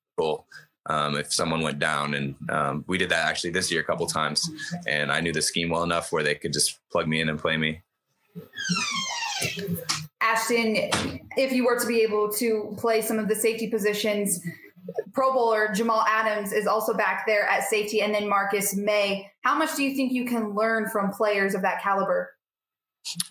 um, 0.88 1.16
if 1.16 1.34
someone 1.34 1.62
went 1.62 1.80
down. 1.80 2.14
And 2.14 2.36
um, 2.50 2.84
we 2.88 2.98
did 2.98 3.10
that 3.10 3.28
actually 3.28 3.52
this 3.52 3.72
year 3.72 3.82
a 3.82 3.84
couple 3.84 4.08
times. 4.08 4.50
And 4.88 5.12
I 5.12 5.22
knew 5.22 5.34
the 5.34 5.42
scheme 5.42 5.70
well 5.70 5.84
enough 5.84 6.12
where 6.12 6.24
they 6.24 6.36
could 6.36 6.54
just 6.54 6.80
plug 6.92 7.08
me 7.08 7.22
in 7.22 7.30
and 7.30 7.40
play 7.40 7.58
me. 7.58 7.82
Ashtyn, 10.22 11.22
if 11.38 11.52
you 11.52 11.66
were 11.66 11.80
to 11.80 11.88
be 11.88 12.02
able 12.02 12.30
to 12.34 12.76
play 12.78 13.02
some 13.02 13.20
of 13.20 13.28
the 13.28 13.36
safety 13.36 13.68
positions, 13.68 14.42
Pro 15.14 15.34
Bowler 15.34 15.70
Jamal 15.74 16.04
Adams 16.08 16.52
is 16.52 16.68
also 16.68 16.94
back 16.94 17.26
there 17.28 17.48
at 17.48 17.64
safety, 17.64 18.02
and 18.02 18.14
then 18.14 18.28
Marcus 18.28 18.76
Maye. 18.76 19.30
How 19.44 19.56
much 19.56 19.76
do 19.76 19.84
you 19.84 19.96
think 19.96 20.12
you 20.12 20.26
can 20.26 20.56
learn 20.56 20.90
from 20.90 21.12
players 21.12 21.54
of 21.54 21.62
that 21.62 21.82
caliber? 21.82 22.32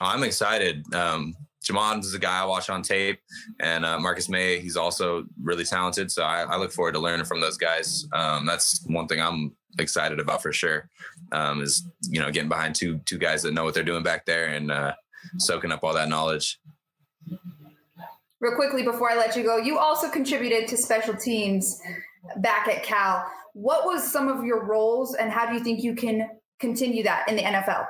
I'm 0.00 0.22
excited. 0.22 0.84
Um, 0.94 1.34
Jamon 1.64 2.00
is 2.00 2.14
a 2.14 2.18
guy 2.18 2.40
I 2.40 2.44
watch 2.44 2.70
on 2.70 2.82
tape, 2.82 3.20
and 3.60 3.84
uh, 3.84 3.98
Marcus 3.98 4.28
Maye, 4.28 4.60
he's 4.60 4.76
also 4.76 5.24
really 5.42 5.64
talented. 5.64 6.10
So 6.10 6.22
I, 6.22 6.42
I, 6.42 6.56
look 6.56 6.72
forward 6.72 6.92
to 6.92 7.00
learning 7.00 7.26
from 7.26 7.40
those 7.40 7.56
guys. 7.56 8.06
Um, 8.12 8.46
that's 8.46 8.84
one 8.86 9.08
thing 9.08 9.20
I'm 9.20 9.56
excited 9.78 10.20
about 10.20 10.42
for 10.42 10.52
sure. 10.52 10.88
Um, 11.32 11.60
is 11.60 11.86
you 12.02 12.20
know 12.20 12.30
getting 12.30 12.48
behind 12.48 12.74
two 12.74 12.98
two 13.04 13.18
guys 13.18 13.42
that 13.42 13.52
know 13.52 13.64
what 13.64 13.74
they're 13.74 13.82
doing 13.82 14.02
back 14.02 14.24
there 14.24 14.46
and 14.46 14.70
uh, 14.70 14.94
soaking 15.38 15.72
up 15.72 15.82
all 15.82 15.94
that 15.94 16.08
knowledge. 16.08 16.60
Real 18.40 18.54
quickly 18.54 18.84
before 18.84 19.10
I 19.10 19.16
let 19.16 19.36
you 19.36 19.42
go, 19.42 19.56
you 19.56 19.78
also 19.78 20.08
contributed 20.08 20.68
to 20.68 20.76
special 20.76 21.16
teams 21.16 21.80
back 22.36 22.68
at 22.68 22.84
Cal. 22.84 23.26
What 23.52 23.84
was 23.84 24.10
some 24.10 24.28
of 24.28 24.44
your 24.44 24.64
roles, 24.64 25.14
and 25.14 25.32
how 25.32 25.46
do 25.48 25.54
you 25.54 25.64
think 25.64 25.82
you 25.82 25.94
can 25.94 26.30
continue 26.60 27.02
that 27.02 27.28
in 27.28 27.36
the 27.36 27.42
NFL? 27.42 27.88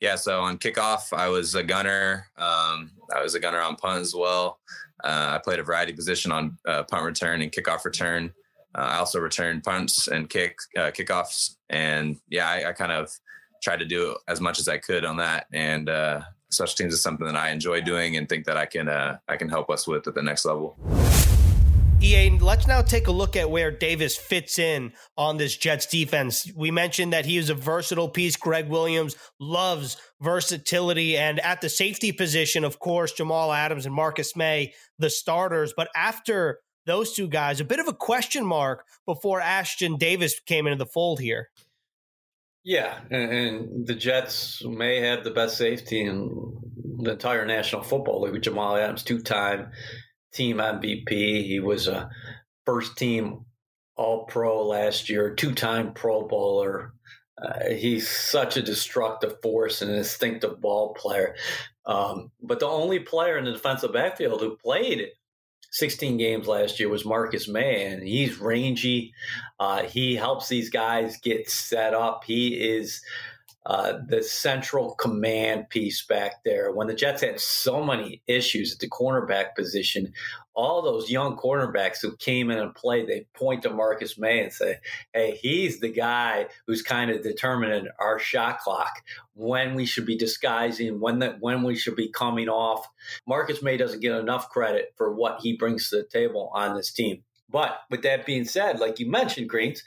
Yeah, 0.00 0.16
so 0.16 0.40
on 0.40 0.58
kickoff, 0.58 1.12
I 1.16 1.28
was 1.28 1.54
a 1.54 1.62
gunner. 1.62 2.26
Um, 2.36 2.92
I 3.14 3.22
was 3.22 3.34
a 3.34 3.40
gunner 3.40 3.60
on 3.60 3.76
punt 3.76 4.00
as 4.00 4.14
well. 4.14 4.58
Uh, 5.02 5.32
I 5.34 5.40
played 5.42 5.58
a 5.58 5.62
variety 5.62 5.92
position 5.92 6.32
on 6.32 6.58
uh, 6.66 6.82
punt 6.84 7.04
return 7.04 7.42
and 7.42 7.52
kickoff 7.52 7.84
return. 7.84 8.32
Uh, 8.76 8.82
I 8.82 8.96
also 8.98 9.18
returned 9.18 9.64
punts 9.64 10.08
and 10.08 10.28
kick 10.28 10.56
uh, 10.76 10.90
kickoffs, 10.90 11.56
and 11.70 12.16
yeah, 12.28 12.48
I, 12.48 12.68
I, 12.68 12.72
kind 12.72 12.92
of 12.92 13.10
tried 13.62 13.80
to 13.80 13.84
do 13.84 14.16
as 14.28 14.40
much 14.40 14.60
as 14.60 14.68
I 14.68 14.78
could 14.78 15.04
on 15.04 15.16
that. 15.16 15.46
And 15.52 15.88
uh, 15.88 16.20
special 16.50 16.76
teams 16.76 16.94
is 16.94 17.02
something 17.02 17.26
that 17.26 17.36
I 17.36 17.50
enjoy 17.50 17.80
doing 17.80 18.16
and 18.16 18.28
think 18.28 18.44
that 18.46 18.56
I 18.56 18.66
can 18.66 18.88
uh, 18.88 19.18
I 19.28 19.36
can 19.36 19.48
help 19.48 19.70
us 19.70 19.86
with 19.86 20.06
at 20.06 20.14
the 20.14 20.22
next 20.22 20.44
level. 20.44 20.76
EA, 22.02 22.30
let's 22.38 22.66
now 22.66 22.80
take 22.80 23.08
a 23.08 23.12
look 23.12 23.36
at 23.36 23.50
where 23.50 23.70
Davis 23.70 24.16
fits 24.16 24.58
in 24.58 24.92
on 25.18 25.36
this 25.36 25.54
Jets 25.54 25.84
defense. 25.84 26.50
We 26.56 26.70
mentioned 26.70 27.12
that 27.12 27.26
he 27.26 27.36
is 27.36 27.50
a 27.50 27.54
versatile 27.54 28.08
piece. 28.08 28.36
Gregg 28.36 28.68
Williams 28.68 29.16
loves 29.38 29.98
versatility. 30.22 31.18
And 31.18 31.40
at 31.40 31.60
the 31.60 31.68
safety 31.68 32.10
position, 32.10 32.64
of 32.64 32.78
course, 32.78 33.12
Jamal 33.12 33.52
Adams 33.52 33.84
and 33.84 33.94
Marcus 33.94 34.34
Maye, 34.34 34.72
the 34.98 35.10
starters. 35.10 35.74
But 35.76 35.88
after 35.94 36.60
those 36.86 37.12
two 37.12 37.28
guys, 37.28 37.60
a 37.60 37.64
bit 37.64 37.80
of 37.80 37.88
a 37.88 37.92
question 37.92 38.46
mark 38.46 38.86
before 39.04 39.42
Ashtyn 39.42 39.98
Davis 39.98 40.40
came 40.40 40.66
into 40.66 40.78
the 40.78 40.86
fold 40.86 41.20
here. 41.20 41.50
Yeah, 42.64 42.98
and, 43.10 43.32
and 43.32 43.86
the 43.86 43.94
Jets 43.94 44.64
may 44.64 45.00
have 45.00 45.22
the 45.22 45.30
best 45.30 45.58
safety 45.58 46.02
in 46.02 46.58
the 47.02 47.12
entire 47.12 47.44
National 47.44 47.82
Football 47.82 48.22
League. 48.22 48.42
Jamal 48.42 48.76
Adams, 48.76 49.02
two-time 49.02 49.70
team 50.32 50.58
MVP. 50.58 51.44
He 51.44 51.60
was 51.60 51.88
a 51.88 52.10
first 52.64 52.96
team 52.96 53.44
All 53.96 54.24
Pro 54.26 54.66
last 54.66 55.08
year, 55.08 55.34
two 55.34 55.54
time 55.54 55.92
Pro 55.92 56.26
Bowler. 56.26 56.94
Uh, 57.40 57.70
he's 57.70 58.08
such 58.08 58.56
a 58.56 58.62
destructive 58.62 59.40
force 59.42 59.80
and 59.80 59.90
an 59.90 59.96
instinctive 59.96 60.60
ball 60.60 60.94
player. 60.94 61.34
Um, 61.86 62.30
but 62.42 62.60
the 62.60 62.66
only 62.66 62.98
player 62.98 63.38
in 63.38 63.44
the 63.44 63.52
defensive 63.52 63.92
backfield 63.92 64.40
who 64.40 64.56
played 64.56 65.08
16 65.72 66.16
games 66.16 66.46
last 66.46 66.80
year 66.80 66.88
was 66.88 67.04
Marcus 67.04 67.48
Maye, 67.48 67.86
and 67.86 68.02
he's 68.02 68.38
rangy. 68.38 69.14
Uh, 69.58 69.84
he 69.84 70.16
helps 70.16 70.48
these 70.48 70.68
guys 70.68 71.16
get 71.18 71.48
set 71.48 71.94
up. 71.94 72.24
He 72.24 72.54
is 72.54 73.02
uh, 73.66 73.98
the 74.06 74.22
central 74.22 74.94
command 74.94 75.68
piece 75.68 76.04
back 76.06 76.42
there. 76.44 76.72
When 76.72 76.86
the 76.86 76.94
Jets 76.94 77.22
had 77.22 77.38
so 77.40 77.84
many 77.84 78.22
issues 78.26 78.72
at 78.72 78.78
the 78.78 78.88
cornerback 78.88 79.54
position, 79.54 80.12
all 80.54 80.82
those 80.82 81.10
young 81.10 81.36
cornerbacks 81.36 82.00
who 82.00 82.16
came 82.16 82.50
in 82.50 82.58
and 82.58 82.74
played, 82.74 83.06
they 83.06 83.26
point 83.34 83.62
to 83.62 83.70
Marcus 83.70 84.18
Maye 84.18 84.42
and 84.42 84.52
say, 84.52 84.78
hey, 85.12 85.38
he's 85.40 85.80
the 85.80 85.92
guy 85.92 86.46
who's 86.66 86.82
kind 86.82 87.10
of 87.10 87.22
determining 87.22 87.88
our 87.98 88.18
shot 88.18 88.60
clock, 88.60 89.02
when 89.34 89.74
we 89.74 89.86
should 89.86 90.06
be 90.06 90.16
disguising, 90.16 91.00
when 91.00 91.18
that 91.20 91.40
when 91.40 91.62
we 91.62 91.76
should 91.76 91.96
be 91.96 92.08
coming 92.08 92.48
off. 92.48 92.86
Marcus 93.26 93.62
Maye 93.62 93.76
doesn't 93.76 94.00
get 94.00 94.12
enough 94.12 94.48
credit 94.50 94.92
for 94.96 95.14
what 95.14 95.40
he 95.40 95.56
brings 95.56 95.90
to 95.90 95.96
the 95.96 96.04
table 96.04 96.50
on 96.54 96.74
this 96.74 96.92
team. 96.92 97.22
But 97.48 97.78
with 97.90 98.02
that 98.02 98.26
being 98.26 98.44
said, 98.44 98.80
like 98.80 98.98
you 98.98 99.10
mentioned, 99.10 99.48
Greens, 99.48 99.82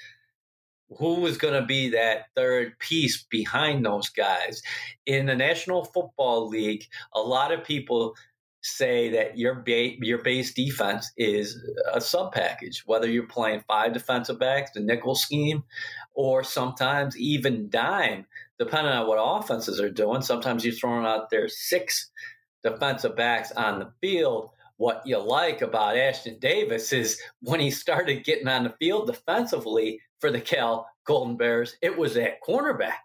who 0.98 1.26
is 1.26 1.38
going 1.38 1.54
to 1.60 1.66
be 1.66 1.90
that 1.90 2.26
third 2.36 2.78
piece 2.80 3.24
behind 3.24 3.86
those 3.86 4.10
guys 4.10 4.62
in 5.06 5.26
the 5.26 5.36
National 5.36 5.86
Football 5.86 6.48
League? 6.48 6.86
A 7.14 7.20
lot 7.20 7.52
of 7.52 7.64
people 7.64 8.16
say 8.64 9.10
that 9.10 9.38
your 9.38 9.56
ba- 9.56 9.98
your 10.00 10.24
base 10.24 10.54
defense 10.54 11.12
is 11.18 11.62
a 11.94 12.00
sub 12.00 12.32
package, 12.32 12.84
whether 12.86 13.10
you're 13.10 13.28
playing 13.28 13.64
five 13.68 13.94
defensive 13.94 14.40
backs, 14.40 14.72
the 14.72 14.80
nickel 14.80 15.16
scheme, 15.16 15.64
or 16.14 16.44
sometimes 16.44 17.18
even 17.18 17.70
dime, 17.70 18.26
depending 18.58 18.94
on 18.94 19.08
what 19.08 19.20
offenses 19.20 19.80
are 19.80 19.90
doing. 19.90 20.22
Sometimes 20.22 20.64
you're 20.64 20.74
throwing 20.74 21.06
out 21.06 21.30
there 21.30 21.50
six 21.50 22.10
defensive 22.64 23.16
backs 23.16 23.52
on 23.52 23.80
the 23.80 23.92
field. 24.02 24.50
What 24.78 25.04
you 25.06 25.20
like 25.20 25.62
about 25.62 25.96
Ashtyn 25.96 26.40
Davis 26.40 26.92
is 26.94 27.22
when 27.42 27.60
he 27.60 27.70
started 27.70 28.24
getting 28.24 28.48
on 28.48 28.64
the 28.64 28.74
field 28.80 29.08
defensively, 29.08 30.00
for 30.24 30.32
the 30.32 30.40
Cal 30.40 30.88
Golden 31.06 31.36
Bears, 31.36 31.76
it 31.82 31.98
was 31.98 32.16
at 32.16 32.42
cornerback. 32.42 33.02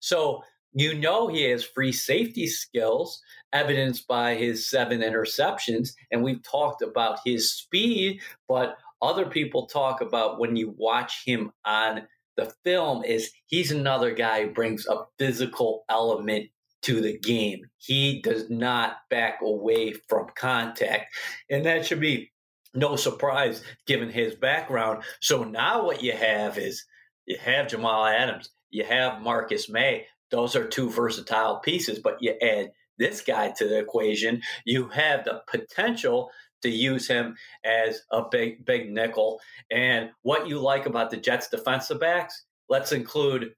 So 0.00 0.42
you 0.74 0.92
know 0.92 1.26
he 1.26 1.44
has 1.44 1.64
free 1.64 1.92
safety 1.92 2.46
skills, 2.46 3.22
evidenced 3.54 4.06
by 4.06 4.34
his 4.34 4.68
seven 4.68 5.00
interceptions. 5.00 5.92
And 6.12 6.22
we've 6.22 6.42
talked 6.42 6.82
about 6.82 7.20
his 7.24 7.50
speed, 7.50 8.20
but 8.48 8.76
other 9.00 9.24
people 9.24 9.64
talk 9.64 10.02
about 10.02 10.38
when 10.38 10.56
you 10.56 10.74
watch 10.76 11.22
him 11.24 11.52
on 11.64 12.06
the 12.36 12.52
film 12.64 13.02
is 13.02 13.32
he's 13.46 13.72
another 13.72 14.12
guy 14.12 14.42
who 14.42 14.50
brings 14.50 14.86
a 14.86 15.04
physical 15.18 15.86
element 15.88 16.50
to 16.82 17.00
the 17.00 17.18
game. 17.18 17.62
He 17.78 18.20
does 18.20 18.50
not 18.50 18.98
back 19.08 19.38
away 19.40 19.94
from 20.06 20.26
contact. 20.36 21.16
And 21.48 21.64
that 21.64 21.86
should 21.86 22.00
be 22.00 22.30
no 22.78 22.96
surprise 22.96 23.62
given 23.86 24.10
his 24.10 24.34
background. 24.34 25.02
So 25.20 25.44
now 25.44 25.84
what 25.84 26.02
you 26.02 26.12
have 26.12 26.58
is 26.58 26.84
you 27.26 27.36
have 27.38 27.68
Jamal 27.68 28.06
Adams, 28.06 28.50
you 28.70 28.84
have 28.84 29.20
Marcus 29.20 29.68
Maye. 29.68 30.06
Those 30.30 30.54
are 30.56 30.66
two 30.66 30.90
versatile 30.90 31.60
pieces, 31.60 31.98
but 31.98 32.18
you 32.20 32.34
add 32.42 32.72
this 32.98 33.20
guy 33.20 33.52
to 33.56 33.66
the 33.66 33.78
equation, 33.78 34.42
you 34.64 34.88
have 34.88 35.24
the 35.24 35.42
potential 35.46 36.30
to 36.62 36.68
use 36.68 37.06
him 37.06 37.36
as 37.64 38.02
a 38.10 38.22
big, 38.28 38.64
big 38.66 38.90
nickel. 38.90 39.40
And 39.70 40.10
what 40.22 40.48
you 40.48 40.58
like 40.58 40.86
about 40.86 41.10
the 41.10 41.16
Jets 41.16 41.48
defensive 41.48 42.00
backs, 42.00 42.44
let's 42.68 42.92
include 42.92 43.54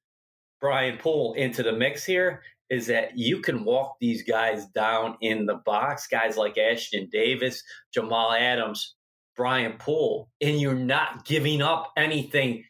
Brian 0.60 0.98
Poole 0.98 1.32
into 1.34 1.62
the 1.62 1.72
mix 1.72 2.04
here, 2.04 2.42
is 2.68 2.86
that 2.86 3.16
you 3.16 3.40
can 3.40 3.64
walk 3.64 3.96
these 4.00 4.22
guys 4.22 4.66
down 4.66 5.16
in 5.22 5.46
the 5.46 5.56
box, 5.64 6.06
guys 6.06 6.36
like 6.36 6.54
Ashtyn 6.56 7.10
Davis, 7.10 7.64
Jamal 7.92 8.32
Adams, 8.32 8.94
Brian 9.40 9.78
Poole, 9.78 10.28
and 10.42 10.60
you're 10.60 10.74
not 10.74 11.24
giving 11.24 11.62
up 11.62 11.92
anything 11.96 12.62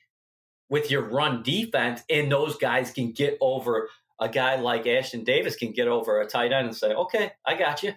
with 0.69 0.89
your 0.89 1.03
run 1.03 1.43
defense, 1.43 2.01
and 2.09 2.31
those 2.31 2.55
guys 2.59 2.93
can 2.93 3.11
get 3.11 3.37
over 3.41 3.89
a 4.21 4.29
guy 4.29 4.55
like 4.55 4.85
Ashtyn 4.85 5.25
Davis 5.25 5.57
can 5.57 5.73
get 5.73 5.89
over 5.89 6.21
a 6.21 6.27
tight 6.29 6.53
end 6.53 6.69
and 6.69 6.77
say, 6.77 6.93
"Okay, 6.93 7.33
I 7.45 7.57
got 7.57 7.83
you." 7.83 7.95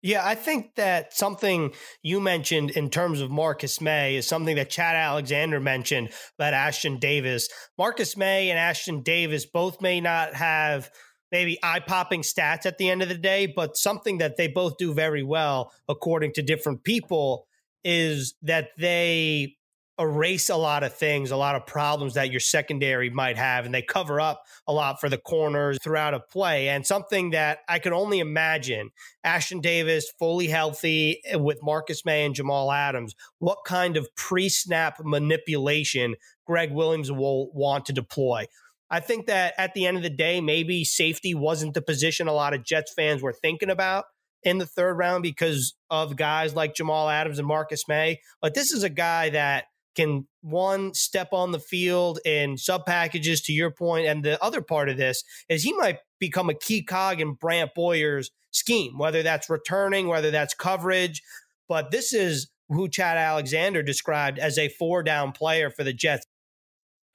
Yeah, 0.00 0.26
I 0.26 0.34
think 0.34 0.76
that 0.76 1.12
something 1.12 1.74
you 2.02 2.20
mentioned 2.20 2.70
in 2.70 2.88
terms 2.88 3.20
of 3.20 3.30
Marcus 3.30 3.82
Maye 3.82 4.16
is 4.16 4.26
something 4.26 4.56
that 4.56 4.70
Chad 4.70 4.96
Alexander 4.96 5.60
mentioned 5.60 6.08
about 6.38 6.54
Ashtyn 6.54 6.98
Davis. 6.98 7.50
Marcus 7.76 8.16
Maye 8.16 8.50
and 8.50 8.58
Ashtyn 8.58 9.04
Davis 9.04 9.44
both 9.44 9.82
may 9.82 10.00
not 10.00 10.32
have 10.32 10.90
maybe 11.30 11.58
eye 11.62 11.80
popping 11.80 12.22
stats 12.22 12.66
at 12.66 12.78
the 12.78 12.88
end 12.88 13.02
of 13.02 13.08
the 13.08 13.18
day, 13.18 13.46
but 13.46 13.76
something 13.76 14.18
that 14.18 14.36
they 14.36 14.48
both 14.48 14.78
do 14.78 14.94
very 14.94 15.22
well, 15.22 15.72
according 15.88 16.32
to 16.34 16.42
different 16.42 16.84
people, 16.84 17.46
is 17.84 18.34
that 18.42 18.70
they 18.76 19.56
erase 19.98 20.48
a 20.48 20.56
lot 20.56 20.84
of 20.84 20.94
things, 20.94 21.30
a 21.30 21.36
lot 21.36 21.56
of 21.56 21.66
problems 21.66 22.14
that 22.14 22.30
your 22.30 22.40
secondary 22.40 23.10
might 23.10 23.36
have, 23.36 23.66
and 23.66 23.74
they 23.74 23.82
cover 23.82 24.20
up 24.20 24.44
a 24.66 24.72
lot 24.72 25.00
for 25.00 25.08
the 25.08 25.18
corners 25.18 25.78
throughout 25.82 26.14
a 26.14 26.20
play. 26.20 26.68
And 26.68 26.86
something 26.86 27.30
that 27.30 27.60
I 27.68 27.78
could 27.80 27.92
only 27.92 28.20
imagine 28.20 28.90
Ashtyn 29.26 29.60
Davis 29.60 30.10
fully 30.18 30.46
healthy 30.46 31.20
eh, 31.24 31.36
with 31.36 31.58
Marcus 31.62 32.04
Maye 32.04 32.24
and 32.24 32.34
Jamal 32.34 32.70
Adams, 32.70 33.14
what 33.38 33.58
kind 33.66 33.96
of 33.96 34.08
pre 34.14 34.48
snap 34.48 35.00
manipulation 35.04 36.14
Gregg 36.46 36.72
Williams 36.72 37.10
will 37.10 37.50
want 37.52 37.86
to 37.86 37.92
deploy. 37.92 38.46
I 38.90 39.00
think 39.00 39.26
that 39.26 39.54
at 39.58 39.74
the 39.74 39.86
end 39.86 39.96
of 39.96 40.02
the 40.02 40.10
day, 40.10 40.40
maybe 40.40 40.84
safety 40.84 41.34
wasn't 41.34 41.74
the 41.74 41.82
position 41.82 42.28
a 42.28 42.32
lot 42.32 42.54
of 42.54 42.64
Jets 42.64 42.92
fans 42.94 43.22
were 43.22 43.32
thinking 43.32 43.70
about 43.70 44.06
in 44.42 44.58
the 44.58 44.66
third 44.66 44.94
round 44.94 45.22
because 45.22 45.74
of 45.90 46.16
guys 46.16 46.54
like 46.54 46.74
Jamal 46.74 47.08
Adams 47.08 47.38
and 47.38 47.48
Marcus 47.48 47.86
Maye. 47.88 48.20
But 48.40 48.54
this 48.54 48.72
is 48.72 48.82
a 48.82 48.88
guy 48.88 49.30
that 49.30 49.64
can 49.94 50.26
one 50.42 50.94
step 50.94 51.32
on 51.32 51.50
the 51.50 51.58
field 51.58 52.20
in 52.24 52.56
sub 52.56 52.86
packages 52.86 53.40
to 53.42 53.52
your 53.52 53.70
point, 53.70 54.06
and 54.06 54.24
the 54.24 54.42
other 54.42 54.62
part 54.62 54.88
of 54.88 54.96
this 54.96 55.24
is 55.48 55.64
he 55.64 55.72
might 55.72 55.98
become 56.20 56.48
a 56.48 56.54
key 56.54 56.82
cog 56.82 57.20
in 57.20 57.34
Brant 57.34 57.74
Boyer's 57.74 58.30
scheme, 58.52 58.96
whether 58.96 59.22
that's 59.22 59.50
returning, 59.50 60.06
whether 60.06 60.30
that's 60.30 60.54
coverage. 60.54 61.22
But 61.68 61.90
this 61.90 62.12
is 62.12 62.48
who 62.68 62.88
Chad 62.88 63.16
Alexander 63.16 63.82
described 63.82 64.38
as 64.38 64.56
a 64.56 64.68
four 64.68 65.02
down 65.02 65.32
player 65.32 65.70
for 65.70 65.84
the 65.84 65.92
Jets. 65.92 66.24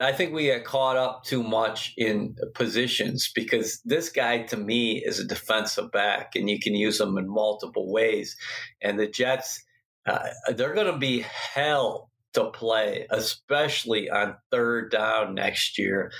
I 0.00 0.12
think 0.12 0.32
we 0.32 0.44
get 0.44 0.64
caught 0.64 0.96
up 0.96 1.24
too 1.24 1.42
much 1.42 1.94
in 1.96 2.36
positions 2.54 3.30
because 3.34 3.80
this 3.84 4.08
guy 4.08 4.42
to 4.44 4.56
me 4.56 5.02
is 5.04 5.20
a 5.20 5.26
defensive 5.26 5.92
back 5.92 6.34
and 6.34 6.50
you 6.50 6.58
can 6.58 6.74
use 6.74 7.00
him 7.00 7.16
in 7.16 7.28
multiple 7.28 7.92
ways. 7.92 8.36
And 8.82 8.98
the 8.98 9.06
Jets, 9.06 9.62
uh, 10.06 10.30
they're 10.48 10.74
going 10.74 10.92
to 10.92 10.98
be 10.98 11.20
hell 11.20 12.10
to 12.32 12.50
play, 12.50 13.06
especially 13.10 14.10
on 14.10 14.36
third 14.50 14.90
down 14.90 15.34
next 15.34 15.78
year, 15.78 16.10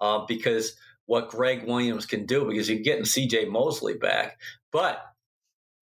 uh, 0.00 0.24
because 0.26 0.74
what 1.06 1.30
Gregg 1.30 1.66
Williams 1.66 2.06
can 2.06 2.26
do, 2.26 2.46
because 2.46 2.68
you're 2.68 2.80
getting 2.80 3.04
CJ 3.04 3.48
Mosley 3.48 3.94
back. 3.94 4.40
But 4.72 5.00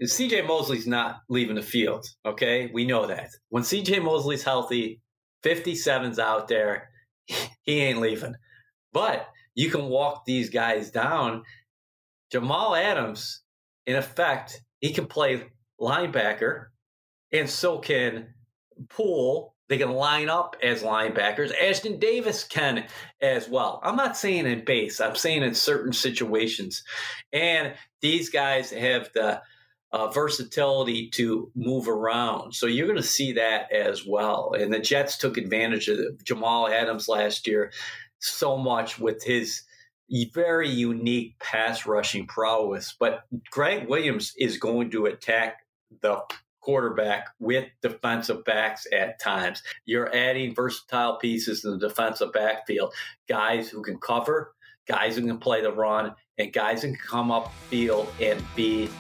CJ 0.03 0.47
Mosley's 0.47 0.87
not 0.87 1.21
leaving 1.29 1.57
the 1.57 1.63
field, 1.63 2.07
okay? 2.25 2.71
We 2.73 2.87
know 2.87 3.07
that. 3.07 3.31
When 3.49 3.63
CJ 3.63 4.03
Mosley's 4.03 4.45
healthy, 4.45 5.01
57's 5.45 6.19
out 6.19 6.49
there 6.49 6.91
he 7.63 7.81
ain't 7.81 8.01
leaving. 8.01 8.35
But 8.93 9.29
you 9.55 9.71
can 9.71 9.87
walk 9.87 10.25
these 10.25 10.51
guys 10.51 10.91
down. 10.91 11.43
Jamal 12.31 12.75
Adams, 12.75 13.43
in 13.87 13.97
effect, 13.97 14.61
he 14.81 14.93
can 14.93 15.07
play 15.07 15.45
linebacker, 15.81 16.67
and 17.33 17.49
so 17.49 17.79
can 17.79 18.35
Poole. 18.89 19.55
They 19.69 19.77
can 19.77 19.91
line 19.91 20.31
up 20.31 20.57
as 20.63 20.83
linebackers. 20.83 21.53
Ashtyn 21.55 22.01
Davis 22.01 22.45
can 22.45 22.87
as 23.21 23.49
well. 23.49 23.81
I'm 23.83 23.97
not 23.97 24.17
saying 24.17 24.47
in 24.47 24.65
base, 24.65 24.99
I'm 25.01 25.17
saying 25.17 25.43
in 25.43 25.55
certain 25.55 25.93
situations. 25.93 26.83
And 27.33 27.75
these 28.01 28.31
guys 28.31 28.71
have 28.71 29.11
the 29.13 29.43
uh, 29.93 30.09
versatility 30.09 31.09
to 31.11 31.51
move 31.55 31.89
around. 31.89 32.55
So 32.55 32.67
you're 32.67 32.87
going 32.87 32.97
to 32.97 33.03
see 33.03 33.33
that 33.33 33.73
as 33.73 34.05
well. 34.07 34.53
And 34.59 34.73
the 34.73 34.79
Jets 34.79 35.17
took 35.17 35.37
advantage 35.37 35.89
of 35.89 35.99
Jamal 36.25 36.69
Adams 36.69 37.09
last 37.09 37.47
year 37.47 37.73
so 38.19 38.57
much 38.57 38.99
with 38.99 39.23
his 39.25 39.63
very 40.35 40.69
unique 40.69 41.39
pass 41.39 41.87
rushing 41.87 42.27
prowess. 42.27 42.95
But 42.99 43.25
Gregg 43.51 43.89
Williams 43.89 44.33
is 44.37 44.59
going 44.59 44.91
to 44.91 45.07
attack 45.07 45.59
the 46.03 46.21
quarterback 46.61 47.29
with 47.39 47.65
defensive 47.83 48.45
backs 48.45 48.87
at 48.93 49.21
times. 49.21 49.63
You're 49.87 50.15
adding 50.15 50.55
versatile 50.55 51.17
pieces 51.17 51.65
in 51.65 51.79
the 51.79 51.89
defensive 51.89 52.33
backfield, 52.33 52.93
guys 53.29 53.71
who 53.71 53.83
can 53.83 53.99
cover, 53.99 54.53
guys 54.87 55.17
who 55.17 55.27
can 55.27 55.39
play 55.39 55.63
the 55.63 55.73
run, 55.73 56.15
and 56.37 56.53
guys 56.53 56.83
who 56.83 56.89
can 56.89 56.99
come 56.99 57.31
up 57.31 57.53
field 57.71 58.13
and 58.21 58.43
be 58.55 58.91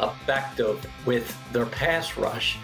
effective 0.00 0.86
with 1.04 1.36
their 1.52 1.66
pass 1.66 2.16
rush. 2.16 2.58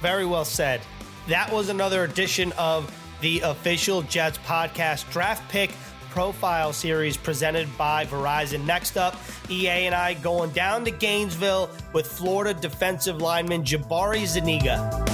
Very 0.00 0.26
well 0.26 0.44
said. 0.44 0.80
That 1.28 1.50
was 1.52 1.68
another 1.68 2.04
edition 2.04 2.52
of 2.52 2.94
the 3.20 3.40
official 3.40 4.02
Jets 4.02 4.38
podcast 4.38 5.10
draft 5.10 5.48
pick 5.50 5.70
profile 6.10 6.72
series 6.72 7.16
presented 7.16 7.66
by 7.76 8.04
Verizon. 8.04 8.64
Next 8.64 8.96
up, 8.96 9.16
EA 9.50 9.86
and 9.86 9.94
I 9.94 10.14
going 10.14 10.50
down 10.50 10.84
to 10.84 10.92
Gainesville 10.92 11.70
with 11.92 12.06
Florida 12.06 12.54
defensive 12.54 13.20
lineman 13.20 13.64
Jabari 13.64 14.24
Zuniga. 14.26 15.13